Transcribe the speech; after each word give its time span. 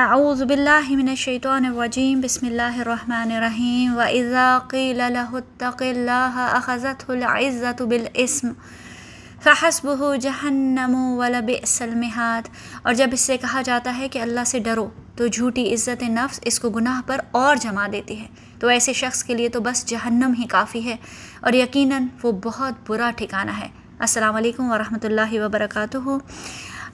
اعوذ 0.00 0.42
باللہ 0.42 0.90
من 0.90 1.08
الشیطان 1.08 1.64
الرجیم 1.64 2.20
بسم 2.20 2.46
اللہ 2.46 2.76
الرحمن 2.84 3.32
الرحیم 3.38 3.96
وَإِذَا 3.96 4.44
قِيلَ 4.68 5.08
لَهُ 5.16 5.40
اتَّقِ 5.40 5.90
اللَّهَ 5.96 6.46
أَخَذَتْهُ 6.60 7.16
الْعِزَّةُ 7.16 7.88
بِالْإِسْمِ 7.90 8.54
فَحَسْبُهُ 9.48 10.22
جَهَنَّمُ 10.26 11.02
وَلَبِئْسَ 11.18 11.88
الْمِحَادِ 11.88 12.80
اور 12.80 12.98
جب 13.02 13.18
اس 13.18 13.26
سے 13.32 13.38
کہا 13.44 13.64
جاتا 13.70 13.94
ہے 13.98 14.08
کہ 14.16 14.24
اللہ 14.28 14.48
سے 14.54 14.62
ڈرو 14.70 14.86
تو 15.20 15.28
جھوٹی 15.32 15.66
عزت 15.74 16.06
نفس 16.16 16.40
اس 16.52 16.60
کو 16.64 16.72
گناہ 16.80 17.04
پر 17.12 17.26
اور 17.42 17.62
جما 17.66 17.86
دیتی 17.98 18.18
ہے. 18.22 18.32
تو 18.64 18.74
ایسے 18.78 18.96
شخص 19.04 19.22
کے 19.28 19.38
لیے 19.42 19.54
تو 19.58 19.64
بس 19.68 19.86
جہنم 19.94 20.40
ہی 20.40 20.50
کافی 20.56 20.84
ہے 20.90 20.96
اور 21.42 21.62
یقیناً 21.62 22.10
وہ 22.24 22.32
بہت 22.50 22.82
برا 22.88 23.14
ٹھکانہ 23.22 23.60
ہے. 23.60 23.68
السلام 24.08 24.36
علیکم 24.36 24.72
ورحمۃ 24.72 25.10
اللہ 25.12 25.40
وبرکاتہ. 25.44 26.18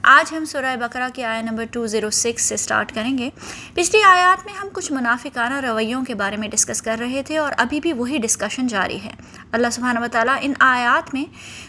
آج 0.02 0.34
ہم 0.34 0.44
سورہ 0.44 0.76
بقرہ 0.76 1.08
کی 1.14 1.24
آیا 1.24 1.40
نمبر 1.40 1.64
206 1.76 2.38
سے 2.38 2.56
سٹارٹ 2.56 2.94
کریں 2.94 3.18
گے۔ 3.18 3.30
پچھلی 3.74 4.02
آیات 4.02 4.46
میں 4.46 4.54
ہم 4.54 4.68
کچھ 4.72 4.92
منافقانہ 4.92 5.60
رویوں 5.60 6.04
کے 6.04 6.14
بارے 6.14 6.36
میں 6.36 6.48
ڈسکس 6.48 6.82
کر 6.82 6.96
رہے 7.00 7.22
تھے 7.22 7.38
اور 7.38 7.52
ابھی 7.56 7.80
بھی 7.80 7.92
وہی 7.92 8.18
ڈسکشن 8.18 8.66
جاری 8.66 9.00
ہے۔ 9.04 9.10
اللہ 9.52 9.66
سبحانہ 9.72 9.98
و 9.98 10.06
تعالیٰ 10.12 10.36
ان 10.40 10.52
آیات 10.58 11.14
میں 11.14 11.24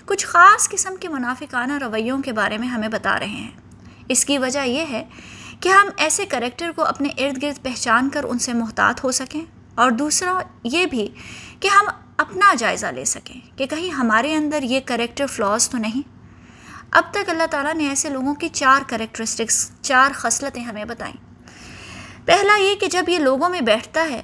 کچھ 0.06 0.28
خاص 0.28 0.70
قسم 0.70 0.96
کے 0.96 1.08
منافقانہ 1.08 1.74
رویوں 1.74 2.22
کے 2.22 2.32
بارے 2.32 2.58
میں 2.58 2.68
ہمیں 2.68 2.88
بتا 2.88 3.20
رہے 3.20 3.28
ہیں۔ 3.28 3.52
اس 4.10 4.26
کی 4.26 4.38
وجہ 4.38 4.60
یہ 4.60 4.86
ہے 4.90 5.06
کہ 5.60 5.70
ہم 5.70 5.88
ایسے 5.98 6.26
کریکٹر 6.26 6.72
کو 6.76 6.84
اپنے 6.84 7.10
ارد 7.18 7.44
گرد 7.44 7.64
پہچان 7.64 8.10
کر 8.10 8.24
ان 8.24 8.40
سے 8.40 8.54
محتاط 8.54 9.04
ہو 9.04 9.12
سکیں 9.12 9.42
اور 9.76 9.92
دوسرا 9.92 10.40
یہ 10.64 10.86
بھی 10.86 11.08
کہ 11.60 11.68
ہم 11.68 11.86
اپنا 12.18 12.54
جائزہ 12.58 12.88
لے 12.88 13.06
سکیں 13.06 13.58
کہ 13.58 13.66
کہیں 13.66 13.90
ہمارے 13.90 14.36
اندر 14.36 14.64
یہ 14.64 14.80
کریکٹر 14.86 15.26
فلاز 15.28 15.70
تو 15.70 15.78
نہیں۔ 15.78 16.19
اب 16.92 17.04
تک 17.12 17.30
اللہ 17.30 17.44
تعالیٰ 17.52 17.74
نے 17.74 17.88
ایسے 17.90 18.10
لوگوں 18.10 18.34
کی 18.34 18.48
چار 18.50 18.82
کریکٹرسٹکس، 18.88 19.72
چار 19.82 20.12
خصلتیں 20.14 20.64
ہمیں 20.64 20.86
بتائیں۔ 20.86 21.14
پہلا 22.26 22.58
یہ 22.60 22.76
کہ 22.76 22.88
جب 22.88 23.10
یہ 23.10 23.20
لوگوں 23.20 23.50
میں 23.50 23.62
بیٹھتا 23.62 24.08
ہے 24.10 24.22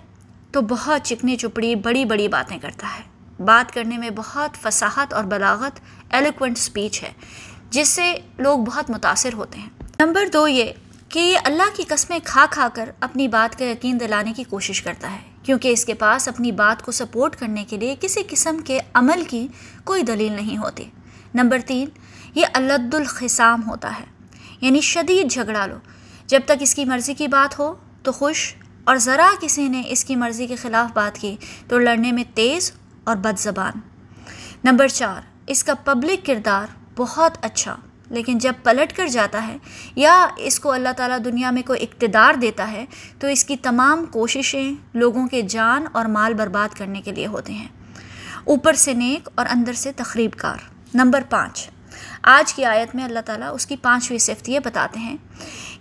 تو 0.52 0.62
بہت 0.62 1.02
چکنی 1.04 1.36
چپڑی، 1.36 1.76
بڑی 1.76 2.06
بڑی 2.06 2.28
باتیں 2.28 2.58
کرتا 2.58 2.88
ہے۔ 2.88 3.44
بات 3.44 3.74
کرنے 3.74 3.98
میں 3.98 4.10
بہت 4.16 4.58
فصاحت 4.58 5.14
اور 5.14 5.24
بلاغت 5.24 5.80
ایلیکوینٹ 6.10 6.58
سپیچ 6.58 7.04
ہے، 7.04 7.12
جس 7.70 7.88
سے 7.88 8.20
لوگ 8.38 8.60
بہت 8.60 8.90
متاثر 8.90 9.34
ہوتے 9.34 9.60
ہیں۔ 9.60 9.70
نمبر 10.00 10.26
دو 10.34 10.48
یہ 10.48 10.72
کہ 11.10 11.20
یہ 11.20 11.38
اللہ 11.44 11.76
کی 11.76 11.84
قسمیں 11.88 12.20
کھا 12.24 12.46
کھا 12.50 12.68
کر 12.74 12.92
اپنی 13.00 13.28
بات 13.28 13.60
کا 13.60 13.66
یقین 13.66 14.00
دلانے 14.00 14.34
کی 14.34 14.44
کوشش 14.44 14.82
کرتا 14.82 15.12
ہے، 15.12 15.22
کیونکہ 15.44 15.68
اس 15.68 15.86
کے 15.86 15.94
پاس 15.94 16.28
اپنی 16.28 16.52
بات 16.52 16.86
کو 16.86 16.92
سپورٹ 16.92 17.36
کرنے 17.36 17.66
کے 17.66 17.78
لیے 17.78 17.96
کسی 18.02 18.24
قسم 18.30 18.58
کے 18.66 18.80
عمل 18.94 19.24
کی 19.24 19.48
کوئی 19.84 20.04
دلیل 20.04 20.32
نہیں 20.32 20.58
ہوتی۔ 20.58 20.90
نمبر 21.36 21.60
تین 21.66 21.90
یہ 22.36 22.46
الد 22.54 22.94
الخسام 22.94 23.62
ہوتا 23.68 23.92
ہے 24.00 24.06
یعنی 24.62 24.82
شدید 24.82 25.32
جھگڑا 25.32 25.66
لو۔ 25.66 25.78
جب 26.28 26.40
تک 26.46 26.62
اس 26.62 26.76
کی 26.76 26.86
مرضی 26.86 27.14
کی 27.14 27.28
بات 27.28 27.60
ہو 27.60 27.74
تو 28.04 28.12
خوش، 28.12 28.56
اور 28.84 28.96
ذرا 28.96 29.30
کسی 29.42 29.68
نے 29.68 29.82
اس 29.86 30.06
کی 30.06 30.16
مرضی 30.16 30.48
کے 30.48 30.56
خلاف 30.56 30.94
بات 30.94 31.18
کی 31.18 31.36
تو 31.68 31.80
لڑنے 31.80 32.12
میں 32.12 32.24
تیز 32.34 32.72
اور 33.04 33.16
بد 33.16 33.40
زبان۔ 33.40 33.80
نمبر 34.64 34.88
چار، 34.88 35.22
اس 35.48 35.64
کا 35.64 35.74
پبلک 35.74 36.26
کردار 36.26 36.68
بہت 36.98 37.38
اچھا 37.42 37.76
لیکن 38.10 38.38
جب 38.38 38.54
پلٹ 38.64 38.96
کر 38.98 39.08
جاتا 39.08 39.48
ہے 39.48 39.58
یا 39.96 40.28
اس 40.38 40.60
کو 40.60 40.72
اللہ 40.72 40.90
تعالیٰ 40.98 41.18
دنیا 41.26 41.52
میں 41.52 41.62
کوئی 41.62 41.84
اقتدار 41.84 42.34
دیتا 42.34 42.72
ہے 42.72 42.86
تو 43.20 43.28
اس 43.28 43.44
کی 43.46 43.58
تمام 43.58 44.06
کوششیں 44.06 44.72
لوگوں 44.94 45.28
کے 45.28 45.42
جان 45.42 45.86
اور 45.92 46.06
مال 46.06 46.34
برباد 46.34 46.76
کرنے 46.78 47.02
کے 47.02 47.12
لیے 47.12 47.28
ہوتے 47.28 47.54
ہیں۔ 47.54 47.68
اوپر 48.44 48.74
سے 48.74 48.94
نیک 48.94 49.30
اور 49.36 49.46
اندر 49.50 49.74
سے 49.74 49.92
تقریب 49.92 50.32
کار۔ 50.38 50.58
نمبر 50.94 51.22
پانچ 51.30 51.70
آج 52.24 52.54
کی 52.54 52.66
آیت 52.66 52.96
میں 52.96 53.04
اللہ 53.04 53.20
تعالیٰ 53.26 53.54
اس 53.54 53.66
کی 53.66 53.76
پانچویں 53.76 54.20
صفت 54.20 54.50
یہ 54.50 54.60
بتاتے 54.60 55.00
ہیں 55.00 55.18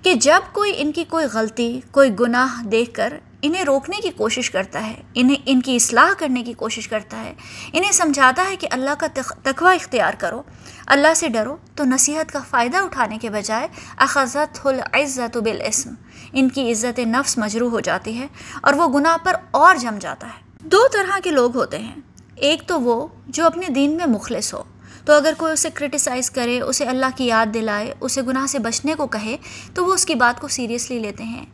کہ 0.02 0.14
جب 0.14 0.52
کوئی 0.52 0.72
ان 0.76 0.92
کی 0.92 1.04
کوئی 1.04 1.26
غلطی، 1.32 1.80
کوئی 1.90 2.10
گناہ 2.20 2.62
دیکھ 2.62 2.92
کر 2.94 3.18
انہیں 3.42 3.64
روکنے 3.64 3.96
کی 3.96 4.10
کوشش 4.10 4.50
کرتا 4.50 4.86
ہے، 4.86 4.94
انہیں 5.14 5.36
ان 5.46 5.60
کی 5.60 5.74
اصلاح 5.76 6.12
کرنے 6.18 6.42
کی 6.42 6.52
کوشش 6.52 6.88
کرتا 6.88 7.20
ہے، 7.20 7.32
انہیں 7.72 7.92
سمجھاتا 7.92 8.44
ہے 8.50 8.56
کہ 8.56 8.68
اللہ 8.70 8.94
کا 8.98 9.06
تقوی 9.42 9.74
اختیار 9.74 10.14
کرو، 10.18 10.42
اللہ 10.86 11.14
سے 11.16 11.28
ڈرو، 11.28 11.56
تو 11.74 11.84
نصیحت 11.84 12.32
کا 12.32 12.38
فائدہ 12.50 12.76
اٹھانے 12.76 13.18
کے 13.20 13.30
بجائے 13.30 13.68
اخذت 13.96 14.66
العزت 14.66 15.36
بالاسم، 15.36 15.94
ان 16.32 16.48
کی 16.48 16.70
عزت 16.72 16.98
نفس 16.98 17.38
مجروح 17.38 17.70
ہو 17.70 17.80
جاتی 17.80 18.18
ہے 18.18 18.26
اور 18.62 18.74
وہ 18.74 18.88
گناہ 18.88 19.16
پر 19.24 19.36
اور 19.50 19.76
جم 19.76 19.98
جاتا 20.00 20.26
ہے۔ 20.26 20.68
دو 20.68 20.86
طرح 20.92 21.18
کے 21.24 21.30
لوگ 21.30 21.56
ہوتے 21.56 21.78
ہیں، 21.78 21.94
ایک 22.36 22.62
تو 22.66 22.80
وہ 22.80 23.06
جو 23.26 23.46
اپنے 23.46 23.68
دین 23.68 23.96
میں 23.96 24.06
مخلص 24.06 24.54
ہو 24.54 24.62
تو 25.04 25.12
اگر 25.12 25.32
کوئی 25.38 25.52
اسے 25.52 25.70
کرٹیسائز 25.74 26.30
کرے، 26.30 26.60
اسے 26.60 26.84
اللہ 26.84 27.06
کی 27.16 27.26
یاد 27.26 27.46
دلائے، 27.54 27.94
اسے 28.00 28.22
گناہ 28.22 28.46
سے 28.46 28.58
بچنے 28.58 28.94
کو 28.94 29.06
کہے، 29.06 29.36
تو 29.74 29.84
وہ 29.84 29.94
اس 29.94 30.06
کی 30.06 30.14
بات 30.14 30.40
کو 30.40 30.48
سیریسلی 30.48 30.98
لیتے 30.98 31.24
ہیں۔ 31.24 31.44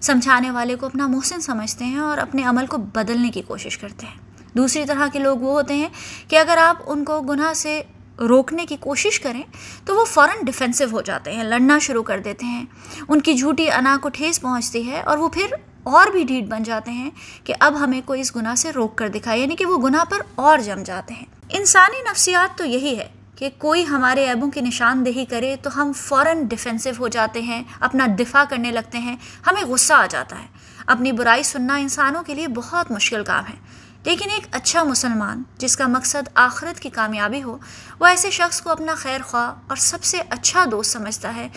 سمجھانے 0.00 0.50
والے 0.50 0.74
کو 0.74 0.86
اپنا 0.86 1.06
محسن 1.06 1.40
سمجھتے 1.40 1.84
ہیں 1.84 1.98
اور 1.98 2.18
اپنے 2.18 2.42
عمل 2.42 2.66
کو 2.66 2.76
بدلنے 2.76 3.30
کی 3.30 3.42
کوشش 3.42 3.78
کرتے 3.78 4.06
ہیں۔ 4.06 4.14
دوسری 4.56 4.84
طرح 4.84 5.06
کے 5.12 5.18
لوگ 5.18 5.38
وہ 5.38 5.52
ہوتے 5.52 5.74
ہیں 5.74 5.88
کہ 6.28 6.36
اگر 6.36 6.56
آپ 6.56 6.76
ان 6.86 7.04
کو 7.04 7.20
گناہ 7.20 7.52
سے 7.52 7.82
روکنے 8.20 8.66
کی 8.66 8.76
کوشش 8.80 9.20
کریں، 9.20 9.42
تو 9.84 9.96
وہ 9.96 10.04
فوراً 10.04 10.44
ڈیفینسو 10.44 10.84
ہو 10.92 11.00
جاتے 11.00 11.32
ہیں، 11.32 11.44
لڑنا 11.44 11.78
شروع 11.78 12.02
کر 12.02 12.18
دیتے 12.18 12.46
ہیں۔ 12.46 12.64
ان 13.08 13.20
کی 13.20 13.34
جھوٹی 13.34 13.70
انا 13.70 13.98
کو 14.02 14.08
ٹھیس 14.08 14.40
پہنچتی 14.40 14.90
ہے 14.90 15.02
اور 15.02 15.18
وہ 15.18 15.28
پھر 15.28 15.46
اور 15.82 16.06
بھی 16.06 16.24
ڈھیٹ 16.24 16.44
بن 16.44 16.62
جاتے 16.62 16.90
ہیں 16.90 17.10
کہ 17.44 17.54
اب 17.60 17.80
ہمیں 17.80 18.00
کوئی 18.04 18.20
اس 18.20 18.36
گناہ 18.36 18.54
سے 18.54 18.72
روک 18.72 18.96
کر 18.96 19.08
دکھائے 19.08 19.40
یعنی 19.40 19.56
کہ 19.56 19.66
وہ 19.66 19.78
گناہ 19.78 20.04
پر 20.04 20.18
اور 20.34 20.58
جم 20.58 20.82
جاتے 20.82 21.14
ہیں۔ 21.14 21.39
انسانی 21.52 22.02
نفسیات 22.10 22.58
تو 22.58 22.64
یہی 22.64 22.98
ہے 22.98 23.08
کہ 23.36 23.50
کوئی 23.58 23.86
ہمارے 23.86 24.28
عیبوں 24.28 24.50
کی 24.50 24.60
نشاندہی 24.60 25.24
کرے 25.24 25.56
تو 25.62 25.82
ہم 25.82 25.92
فوراً 25.92 26.42
ڈیفینسو 26.44 26.90
ہو 26.98 27.08
جاتے 27.08 27.42
ہیں، 27.42 27.62
اپنا 27.80 28.06
دفاع 28.18 28.44
کرنے 28.50 28.70
لگتے 28.70 28.98
ہیں، 28.98 29.16
ہمیں 29.46 29.62
غصہ 29.62 29.92
آ 29.92 30.06
جاتا 30.10 30.38
ہے۔ 30.38 30.46
اپنی 30.86 31.12
برائی 31.12 31.42
سننا 31.42 31.76
انسانوں 31.76 32.22
کے 32.22 32.34
لیے 32.34 32.48
بہت 32.48 32.90
مشکل 32.90 33.24
کام 33.24 33.44
ہے۔ 33.44 33.58
لیکن 34.04 34.30
ایک 34.30 34.46
اچھا 34.50 34.82
مسلمان 34.82 35.42
جس 35.58 35.76
کا 35.76 35.86
مقصد 35.86 36.28
آخرت 36.34 36.80
کی 36.80 36.88
کامیابی 36.88 37.42
ہو، 37.42 37.58
وہ 38.00 38.06
ایسے 38.06 38.30
شخص 38.30 38.60
کو 38.60 38.70
اپنا 38.70 38.94
خیر 38.94 39.20
خواہ 39.22 39.52
اور 39.66 39.76
سب 39.76 40.04
سے 40.04 40.18
اچھا 40.30 40.64
دوست 40.70 40.92
سمجھتا 40.92 41.34
ہے 41.34 41.48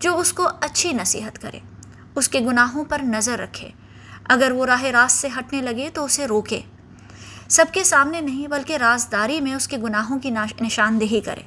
جو 0.00 0.18
اس 0.18 0.32
کو 0.32 0.48
اچھی 0.60 0.92
نصیحت 0.92 1.38
کرے، 1.38 1.58
اس 2.14 2.28
کے 2.28 2.40
گناہوں 2.40 2.84
پر 2.84 2.98
نظر 3.02 3.38
رکھے۔ 3.38 3.70
اگر 4.24 4.50
وہ 4.50 4.66
راہ 4.66 4.82
راست 4.82 5.18
سے 5.18 5.28
ہٹنے 5.38 5.62
لگے 5.62 5.90
تو 5.94 6.04
اسے 6.04 6.26
روکے۔ 6.26 6.60
سب 7.52 7.64
کے 7.72 7.84
سامنے 7.84 8.20
نہیں 8.20 8.46
بلکہ 8.48 8.76
رازداری 8.76 9.40
میں 9.40 9.54
اس 9.54 9.68
کے 9.68 9.76
گناہوں 9.76 10.18
کی 10.18 10.30
نشاندہی 10.60 11.20
کرے۔ 11.20 11.40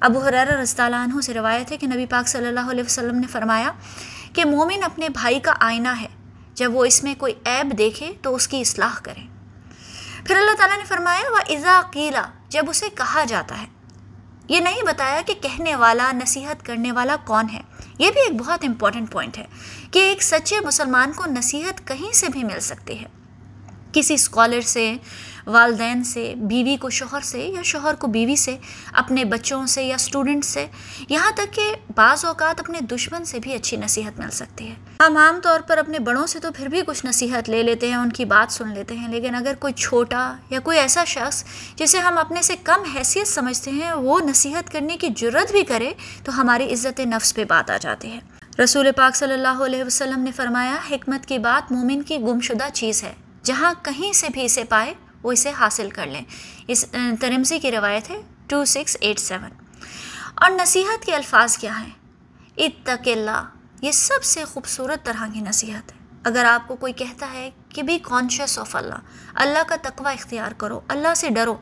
ابو 0.00 0.18
حرار 0.18 0.46
اللہ 0.46 0.96
عنہ 0.96 1.20
سے 1.20 1.34
روایت 1.34 1.72
ہے 1.72 1.76
کہ 1.76 1.86
نبی 1.86 2.06
پاک 2.06 2.28
صلی 2.28 2.46
اللہ 2.46 2.70
علیہ 2.70 2.84
وسلم 2.84 3.18
نے 3.18 3.26
فرمایا 3.26 3.72
کہ 4.32 4.44
مومن 4.44 4.84
اپنے 4.84 5.08
بھائی 5.08 5.40
کا 5.40 5.52
آئینہ 5.60 5.88
ہے۔ 6.00 6.06
جب 6.54 6.74
وہ 6.74 6.84
اس 6.84 7.04
میں 7.04 7.14
کوئی 7.18 7.34
عیب 7.46 7.78
دیکھے 7.78 8.12
تو 8.22 8.34
اس 8.34 8.48
کی 8.48 8.60
اصلاح 8.60 8.94
کرے۔ 9.02 9.20
پھر 10.24 10.36
اللہ 10.36 10.56
تعالیٰ 10.56 10.78
نے 10.78 10.84
فرمایا 10.84 11.30
وہ 11.30 11.38
ازا 11.48 11.80
قیلا 11.90 12.22
جب 12.48 12.62
اسے 12.68 12.86
کہا 12.94 13.24
جاتا 13.24 13.62
ہے۔ 13.62 13.66
یہ 14.48 14.60
نہیں 14.60 14.82
بتایا 14.86 15.20
کہ 15.26 15.34
کہنے 15.42 15.74
والا، 15.74 16.12
نصیحت 16.12 16.66
کرنے 16.66 16.92
والا 16.92 17.16
کون 17.24 17.46
ہے۔ 17.52 17.60
یہ 17.98 18.10
بھی 18.10 18.20
ایک 18.20 18.40
بہت 18.40 18.64
امپورٹنٹ 18.64 19.12
پوائنٹ 19.12 19.38
ہے 19.38 19.46
کہ 19.90 19.98
ایک 19.98 20.22
سچے 20.22 20.60
مسلمان 20.60 21.12
کو 21.12 21.24
نصیحت 21.26 21.86
کہیں 21.86 22.12
سے 22.12 22.26
بھی 22.28 22.44
مل 22.44 22.60
سکتی 22.60 23.00
ہے۔ 23.00 23.25
کسی 23.96 24.14
اسکالر 24.14 24.60
سے، 24.60 24.94
والدین 25.46 26.04
سے، 26.04 26.34
بیوی 26.36 26.76
کو 26.76 26.90
شوہر 26.90 27.20
سے 27.20 27.38
یا 27.38 27.62
شوہر 27.62 27.94
کو 27.94 28.06
بیوی 28.06 28.36
سے، 28.36 28.56
اپنے 28.92 29.24
بچوں 29.24 29.66
سے 29.66 29.84
یا 29.84 29.94
اسٹوڈنٹ 29.94 30.44
سے، 30.44 30.66
یہاں 31.08 31.30
تک 31.30 31.54
کہ 31.54 31.74
بعض 31.96 32.24
اوقات 32.24 32.60
اپنے 32.60 32.80
دشمن 32.80 33.24
سے 33.24 33.38
بھی 33.38 33.52
اچھی 33.52 33.76
نصیحت 33.76 34.18
مل 34.20 34.30
سکتی 34.30 34.68
ہے۔ 34.68 34.74
ہم 35.06 35.16
عام 35.16 35.40
طور 35.42 35.60
پر 35.60 35.78
اپنے 35.78 35.98
بڑوں 35.98 36.26
سے 36.26 36.38
تو 36.38 36.52
پھر 36.52 36.66
بھی 36.66 36.82
کچھ 36.86 37.06
نصیحت 37.06 37.50
لے 37.50 37.62
لیتے 37.62 37.88
ہیں، 37.88 37.96
ان 37.96 38.10
کی 38.10 38.24
بات 38.24 38.52
سن 38.52 38.68
لیتے 38.74 38.96
ہیں، 38.96 39.08
لیکن 39.08 39.34
اگر 39.34 39.54
کوئی 39.58 39.72
چھوٹا 39.72 40.36
یا 40.50 40.60
کوئی 40.60 40.78
ایسا 40.78 41.04
شخص 41.04 41.44
جسے 41.76 41.98
ہم 41.98 42.18
اپنے 42.18 42.42
سے 42.42 42.54
کم 42.64 42.82
حیثیت 42.94 43.28
سمجھتے 43.28 43.70
ہیں، 43.70 43.92
وہ 43.92 44.20
نصیحت 44.20 44.72
کرنے 44.72 44.96
کی 44.96 45.08
جرت 45.08 45.52
بھی 45.52 45.62
کرے، 45.62 45.92
تو 46.24 46.40
ہماری 46.40 46.72
عزت 46.72 47.00
نفس 47.00 47.34
پہ 47.34 47.44
بات 47.44 47.70
آ 47.70 47.76
جاتی 47.76 48.10
ہے۔ 48.10 48.18
رسول 48.62 48.88
پاک 48.96 49.16
صلی 49.16 49.32
اللہ 49.32 49.62
علیہ 49.64 49.84
وسلم 49.84 50.20
نے 50.20 50.32
فرمایا، 50.32 50.76
حکمت 50.90 51.26
کی 51.26 51.38
بات 51.38 51.72
مومن 51.72 52.02
کی 52.02 52.18
گمشدہ 52.18 52.68
چیز 52.72 53.02
ہے۔ 53.02 53.12
جہاں 53.46 53.74
کہیں 53.82 54.12
سے 54.12 54.26
بھی 54.32 54.44
اسے 54.44 54.64
پائے، 54.64 54.94
وہ 55.22 55.32
اسے 55.32 55.50
حاصل 55.50 55.90
کر 55.90 56.06
لیں۔ 56.06 56.24
اس 56.68 56.84
ترمزی 57.20 57.58
کی 57.58 57.72
روایت 57.72 58.10
ہے 58.10 58.20
ٹو 58.46 58.64
سکس 58.64 58.96
ایٹ 59.00 59.18
سیون۔ 59.18 59.50
اور 60.34 60.50
نصیحت 60.50 61.06
کے 61.06 61.14
الفاظ 61.14 61.58
کیا 61.58 61.80
ہیں؟ 61.80 61.90
اتق 62.56 63.08
اللہ، 63.08 63.44
یہ 63.82 63.92
سب 63.92 64.24
سے 64.24 64.44
خوبصورت 64.44 65.04
طرح 65.04 65.26
کی 65.32 65.40
نصیحت 65.40 65.92
ہے۔ 65.92 65.96
اگر 66.24 66.44
آپ 66.44 66.68
کو 66.68 66.76
کوئی 66.76 66.92
کہتا 66.92 67.32
ہے 67.32 67.50
کہ 67.68 67.82
بھی 67.82 67.98
کانشیس 68.02 68.58
آف 68.58 68.76
اللہ 68.76 68.94
اللہ 69.34 69.58
کا 69.68 69.76
تقوی 69.82 70.12
اختیار 70.12 70.52
کرو، 70.52 70.80
اللہ 70.88 71.14
سے 71.16 71.28
ڈرو، 71.28 71.56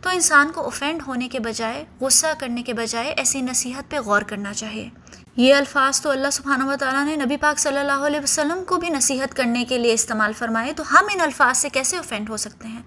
تو 0.00 0.10
انسان 0.10 0.52
کو 0.52 0.60
اوفینڈ 0.60 1.02
ہونے 1.06 1.28
کے 1.28 1.40
بجائے، 1.40 1.84
غصہ 2.00 2.26
کرنے 2.38 2.62
کے 2.62 2.74
بجائے 2.74 3.08
ایسی 3.08 3.40
نصیحت 3.40 3.90
پہ 3.90 3.98
غور 3.98 4.22
کرنا 4.22 4.54
چاہیے۔ 4.54 4.90
یہ 5.36 5.54
الفاظ 5.54 6.00
تو 6.00 6.10
اللہ 6.10 6.30
سبحانہ 6.32 6.64
و 6.64 6.74
تعالیٰ 6.80 7.04
نے 7.04 7.14
نبی 7.16 7.36
پاک 7.36 7.58
صلی 7.58 7.78
اللہ 7.78 8.06
علیہ 8.06 8.20
وسلم 8.20 8.64
کو 8.64 8.76
بھی 8.76 8.88
نصیحت 8.88 9.34
کرنے 9.34 9.64
کے 9.64 9.78
لیے 9.78 9.92
استعمال 9.92 10.32
فرمائے، 10.32 10.72
تو 10.72 10.82
ہم 10.90 11.06
ان 11.12 11.20
الفاظ 11.20 11.58
سے 11.58 11.68
کیسے 11.68 11.96
اوفینڈ 11.96 12.30
ہو 12.30 12.36
سکتے 12.36 12.68
ہیں؟ 12.68 12.82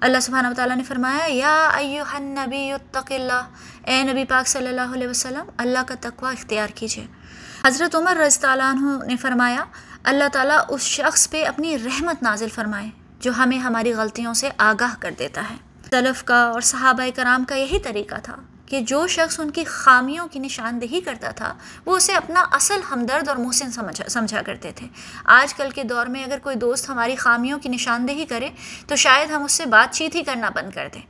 اللہ 0.00 0.20
سبحانہ 0.20 0.48
و 0.48 0.54
تعالیٰ 0.56 0.76
نے 0.76 0.82
فرمایا، 0.82 1.26
یا 1.28 1.68
النبی 2.14 2.70
اتق 2.72 3.12
اللہ، 3.14 3.42
اے 3.84 4.02
نبی 4.02 4.24
پاک 4.24 4.48
صلی 4.48 4.68
اللہ 4.68 4.94
علیہ 4.94 5.08
وسلم، 5.08 5.50
اللہ 5.58 5.84
کا 5.86 5.94
تقوی 6.00 6.32
اختیار 6.32 6.68
کیجیے 6.74 7.06
حضرت 7.64 7.94
عمر 7.96 8.16
رضی 8.16 8.46
اللہ 8.46 8.62
عنہ 8.62 9.04
نے 9.06 9.16
فرمایا، 9.16 9.64
اللہ 10.04 10.28
تعالیٰ 10.32 10.58
اس 10.68 10.82
شخص 10.82 11.28
پہ 11.30 11.44
اپنی 11.44 11.78
رحمت 11.78 12.22
نازل 12.22 12.48
فرمائے، 12.48 12.90
جو 13.20 13.32
ہمیں 13.38 13.58
ہماری 13.58 13.94
غلطیوں 13.94 14.34
سے 14.34 14.50
آگاہ 14.58 15.00
کر 15.00 15.14
دیتا 15.18 15.50
ہے۔ 15.50 15.56
طلف 15.90 16.24
کا 16.24 16.42
اور 16.44 16.60
صحابہ 16.60 17.10
کرام 17.16 17.44
کا 17.44 17.54
یہی 17.54 17.78
طریقہ 17.78 18.14
تھا۔ 18.22 18.36
کہ 18.66 18.80
جو 18.80 19.06
شخص 19.06 19.40
ان 19.40 19.50
کی 19.50 19.64
خامیوں 19.64 20.28
کی 20.28 20.38
نشاندہی 20.38 21.00
کرتا 21.00 21.30
تھا، 21.30 21.54
وہ 21.86 21.96
اسے 21.96 22.12
اپنا 22.12 22.44
اصل 22.52 22.80
ہمدرد 22.90 23.28
اور 23.28 23.36
محسن 23.36 23.70
سمجھا 23.70 24.08
سمجھا 24.08 24.42
کرتے 24.42 24.72
تھے۔ 24.72 24.86
آج 25.24 25.54
کل 25.54 25.70
کے 25.70 25.82
دور 25.82 26.06
میں 26.06 26.24
اگر 26.24 26.38
کوئی 26.38 26.56
دوست 26.56 26.90
ہماری 26.90 27.16
خامیوں 27.16 27.58
کی 27.58 27.68
نشاندہی 27.68 28.24
کرے، 28.24 28.48
تو 28.86 28.96
شاید 28.96 29.30
ہم 29.30 29.44
اس 29.44 29.52
سے 29.52 29.66
بات 29.66 29.94
چیت 29.94 30.14
ہی 30.14 30.22
کرنا 30.22 30.50
بند 30.50 30.70
کر 30.74 30.88
دیں۔ 30.94 31.02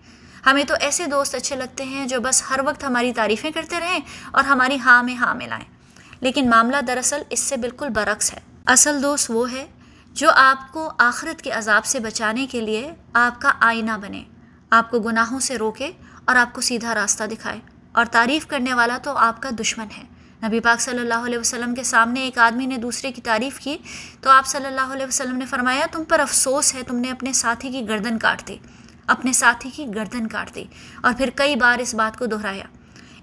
ہمیں 0.47 0.65
تو 0.65 0.75
ایسے 0.81 1.07
دوست 1.07 1.35
اچھے 1.35 1.57
لگتے 1.57 1.85
ہیں 1.85 2.07
جو 2.07 2.21
بس 2.21 2.43
ہر 2.51 2.61
وقت 2.65 2.85
ہماری 2.85 3.13
تعریفیں 3.13 3.51
کرتے 3.51 3.81
رہیں 3.81 4.01
اور 4.31 4.45
ہماری 4.45 4.79
ہاں 4.79 5.03
میں 5.03 5.15
ہاں 5.15 5.35
ملائیں 5.35 5.65
لیکن 6.21 6.51
معاملہ 6.51 6.77
دراصل 6.87 7.23
اس 7.31 7.41
سے 7.41 7.57
بالکل 7.57 7.89
برعکس 7.89 8.33
ہے۔ 8.35 8.39
اصل 8.67 9.03
دوست 9.03 9.31
وہ 9.35 9.53
ہے 9.53 9.67
جو 10.13 10.31
آپ 10.35 10.73
کو 10.73 10.93
آخرت 10.99 11.43
کے 11.43 11.51
عذاب 11.51 11.85
سے 11.85 12.01
بچانے 12.01 12.47
کے 12.47 12.61
لیے 12.61 12.93
آپ 13.13 13.41
کا 13.41 13.51
آئینہ 13.61 13.93
بنے، 14.01 14.23
آپ 14.71 14.91
کو 14.91 15.01
گناہوں 15.01 15.41
سے 15.41 15.59
روکے 15.59 15.91
اور 16.27 16.37
آپ 16.37 16.55
کو 16.55 16.61
سیدھا 16.61 16.95
راستہ 16.95 17.25
دکھائے۔ 17.25 17.61
اور 17.93 18.05
تعریف 18.05 18.47
کرنے 18.47 18.75
والا 18.75 18.99
تو 18.99 19.17
آپ 19.17 19.43
کا 19.43 19.51
دشمن 19.61 19.87
ہے۔ 19.99 20.03
نبی 20.49 20.61
پاک 20.61 20.81
صلی 20.81 20.99
اللہ 20.99 21.15
علیہ 21.15 21.39
وسلم 21.39 21.75
کے 21.75 21.83
سامنے 21.83 22.21
ایک 22.21 22.39
آدمی 22.39 22.67
نے 22.67 22.77
دوسرے 22.77 23.13
کی 23.13 23.21
تعریف 23.21 23.61
کی 23.61 23.77
تو 24.21 24.31
آپ 24.31 24.47
صلی 24.47 24.67
اللہ 24.67 24.93
علیہ 24.93 25.07
وسلم 25.07 25.37
نے 25.37 25.47
فرمایا، 25.47 25.87
تم 25.93 26.05
پر 26.05 26.21
افسوس 26.21 26.75
ہے، 26.75 26.83
تم 26.83 26.97
نے 26.97 27.11
اپنے 27.11 27.33
ساتھی 27.33 27.71
کی 27.71 27.89
گردن 27.89 28.19
کاٹ 28.19 28.49
دی۔ 28.49 28.57
اپنے 29.07 29.33
ساتھی 29.33 29.71
کی 29.71 29.87
گردن 29.95 30.27
کاٹ 30.27 30.55
دی 30.55 30.65
اور 31.01 31.13
پھر 31.17 31.31
کئی 31.35 31.57
بار 31.57 31.79
اس 31.79 31.95
بات 31.95 32.19
کو 32.19 32.27
دہرایا۔ 32.27 32.65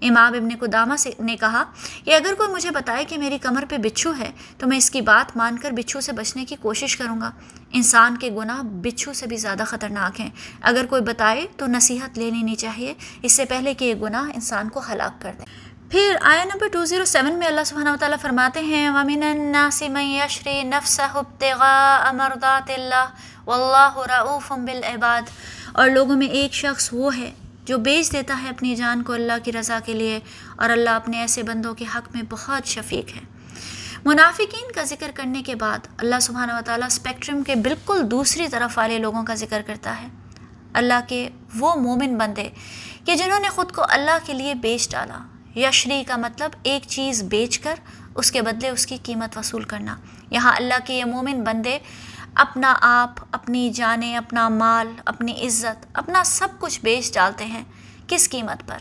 امام 0.10 0.34
ابن 0.34 0.50
قدامہ 0.60 0.96
سے 0.96 1.12
نے 1.20 1.36
کہا 1.36 1.64
کہ 2.04 2.16
اگر 2.16 2.34
کوئی 2.38 2.50
مجھے 2.50 2.72
بتائے 2.72 3.06
کہ 3.06 3.18
میری 3.18 3.38
کمر 3.38 3.64
پہ 3.70 3.78
بچھو 3.78 4.14
ہے، 4.20 4.32
تو 4.58 4.68
میں 4.68 4.78
اس 4.78 4.90
کی 4.90 5.02
بات 5.02 5.38
مان 5.38 5.58
کر 5.58 5.72
بچھو 5.72 6.02
سے 6.02 6.12
بچنے 6.12 6.46
کی 6.46 6.56
کوشش 6.62 6.98
کروں 6.98 7.22
گا۔ 7.22 7.32
انسان 7.72 8.18
کے 8.18 8.30
گناہ 8.30 8.62
بچھو 8.64 9.14
سے 9.14 9.28
بھی 9.28 9.38
زیادہ 9.38 9.64
خطرناک 9.68 10.20
ہیں۔ 10.20 10.30
اگر 10.62 10.86
کوئی 10.86 11.02
بتائے 11.02 11.46
تو 11.58 11.66
نصیحت 11.68 12.18
لے 12.18 12.32
لینی 12.32 12.56
چاہیے۔ 12.56 12.94
اس 13.22 13.32
سے 13.34 13.46
پہلے 13.46 13.74
کہ 13.74 13.86
یہ 13.86 13.94
گناہ 14.02 14.24
انسان 14.24 14.70
کو 14.70 14.82
ہلاک 14.92 15.22
کر 15.22 15.32
دیں 15.38 15.46
پھر 15.90 16.16
آیا 16.22 16.44
نمبر 16.44 16.68
ٹو 16.68 16.86
زیرو 16.86 17.06
سیون 17.06 17.34
میں 17.40 17.48
اللہ 17.48 17.64
سبحانہ 17.66 17.90
و 17.90 17.96
تعالیٰ 18.00 18.18
فرماتے 18.22 18.60
ہیں، 18.60 18.90
وَمِنَ 18.90 19.26
النَّاسِ 19.26 19.90
مَن 19.90 20.02
يَشْرِي 20.02 20.64
نَفْسَهُ 20.64 21.18
ابْتِغَاءَ 21.18 22.14
مَرْضَاتِ 22.14 22.74
اللَّهِ 22.74 23.08
وَاللَّهُ 23.46 24.06
رَؤُوفٌ 24.08 24.58
بِالْعِبَادِ 24.58 25.24
اور 25.72 25.90
لوگوں 25.90 26.16
میں 26.16 26.28
ایک 26.28 26.54
شخص 26.54 26.90
وہ 26.92 27.18
ہے 27.18 27.32
جو 27.66 27.78
بیچ 27.78 28.12
دیتا 28.12 28.40
ہے 28.44 28.50
اپنی 28.50 28.76
جان 28.76 29.04
کو 29.04 29.14
اللہ 29.14 29.38
کی 29.44 29.52
رضا 29.52 29.80
کے 29.86 29.94
لیے، 29.94 30.20
اور 30.56 30.70
اللہ 30.70 30.90
اپنے 30.90 31.20
ایسے 31.20 31.44
بندوں 31.44 31.74
کے 31.74 31.86
حق 31.96 32.10
میں 32.16 32.22
بہت 32.30 32.68
شفیق 32.68 33.16
ہے۔ 33.16 33.22
منافقین 34.06 34.72
کا 34.72 34.84
ذکر 34.84 35.12
کرنے 35.16 35.44
کے 35.44 35.56
بعد 35.56 35.88
اللہ 35.98 36.20
سبحانہ 36.22 36.52
و 36.52 36.60
تعالیٰ 36.66 36.88
اسپیکٹرم 36.88 37.44
کے 37.44 37.56
بالکل 37.56 38.02
دوسری 38.12 38.48
طرف 38.48 38.78
والے 38.78 38.98
لوگوں 38.98 39.24
کا 39.24 39.36
ذکر 39.36 39.62
کرتا 39.68 40.02
ہے۔ 40.02 40.08
اللہ 40.74 41.08
کے 41.08 41.30
وہ 41.56 41.76
مومن 41.76 42.18
بندے 42.18 42.50
کہ 43.06 43.16
جنہوں 43.16 43.40
نے 43.40 43.50
خود 43.50 43.72
کو 43.72 43.86
اللہ 43.90 44.18
کے 44.26 44.34
لیے 44.34 44.54
بیچ 44.54 44.90
ڈالا۔ 44.92 45.20
یشری 45.56 46.04
کا 46.08 46.18
مطلب 46.18 46.52
ایک 46.64 46.84
چیز 46.88 47.24
بیچ 47.24 47.60
کر، 47.60 47.76
اس 48.16 48.32
کے 48.32 48.42
بدلے 48.42 48.70
اس 48.70 48.86
کی 48.88 48.98
قیمت 49.04 49.38
وصول 49.38 49.64
کرنا۔ 49.64 49.96
یہاں 50.32 50.54
اللہ 50.56 50.86
کے 50.86 50.94
یہ 50.94 51.06
مومن 51.06 51.44
بندے 51.44 51.78
اپنا 52.36 52.76
آپ، 52.82 53.10
اپنی 53.32 53.70
جانیں، 53.70 54.18
اپنا 54.18 54.50
مال، 54.50 54.94
اپنی 55.06 55.48
عزت، 55.48 55.86
اپنا 55.94 56.24
سب 56.24 56.48
کچھ 56.60 56.80
بیچ 56.84 57.14
ڈالتے 57.14 57.46
ہیں 57.46 57.64
کس 58.08 58.30
قیمت 58.30 58.68
پر؟ 58.68 58.78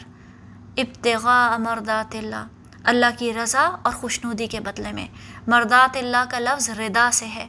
ابتغاء 0.77 1.57
مردات 1.57 2.15
اللہ 2.15 2.47
اللہ 2.85 3.07
کی 3.19 3.35
رضا 3.35 3.71
اور 3.83 3.93
خوشنودی 3.93 4.47
کے 4.47 4.61
بدلے 4.61 4.93
میں۔ 4.93 5.09
مردات 5.47 5.97
اللہ 5.97 6.25
کا 6.31 6.39
لفظ 6.39 6.71
ردا 6.71 7.11
سے 7.13 7.27
ہے، 7.27 7.47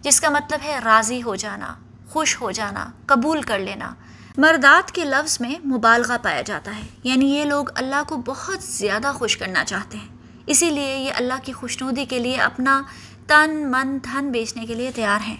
جس 0.00 0.20
کا 0.20 0.28
مطلب 0.28 0.60
ہے 0.64 0.78
راضی 0.84 1.22
ہو 1.22 1.34
جانا، 1.34 1.74
خوش 2.08 2.40
ہو 2.40 2.50
جانا، 2.50 2.90
قبول 3.06 3.42
کر 3.42 3.58
لینا۔ 3.58 3.94
مردات 4.36 4.92
کے 4.92 5.04
لفظ 5.04 5.40
میں 5.40 5.54
مبالغہ 5.66 6.16
پایا 6.22 6.42
جاتا 6.42 6.76
ہے 6.76 6.82
یعنی 7.04 7.34
یہ 7.34 7.44
لوگ 7.44 7.64
اللہ 7.74 8.02
کو 8.08 8.16
بہت 8.16 8.62
زیادہ 8.62 9.12
خوش 9.14 9.36
کرنا 9.36 9.64
چاہتے 9.64 9.98
ہیں۔ 9.98 10.08
اسی 10.46 10.70
لیے 10.70 10.98
یہ 10.98 11.12
اللہ 11.16 11.34
کی 11.42 11.52
خوشنودی 11.52 12.04
کے 12.04 12.18
لیے 12.18 12.36
اپنا 12.36 12.82
تن 13.26 13.50
من 13.70 13.98
دھن 14.04 14.30
بیچنے 14.32 14.66
کے 14.66 14.74
لیے 14.74 14.90
تیار 14.94 15.18
ہیں۔ 15.28 15.36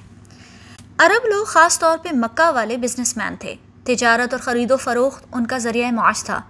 عرب 0.98 1.26
لوگ 1.26 1.44
خاص 1.44 1.78
طور 1.78 1.98
پہ 1.98 2.08
مکہ 2.12 2.50
والے 2.50 2.76
بزنس 2.76 3.16
مین 3.16 3.36
تھے۔ 3.36 3.54
تجارت 3.84 4.34
اور 4.34 4.40
خرید 4.40 4.70
و 4.70 4.76
فروخت 4.76 5.26
ان 5.32 5.46
کا 5.46 5.58
ذریعہ 5.58 5.90
معاش 5.90 6.24
تھا۔ 6.24 6.42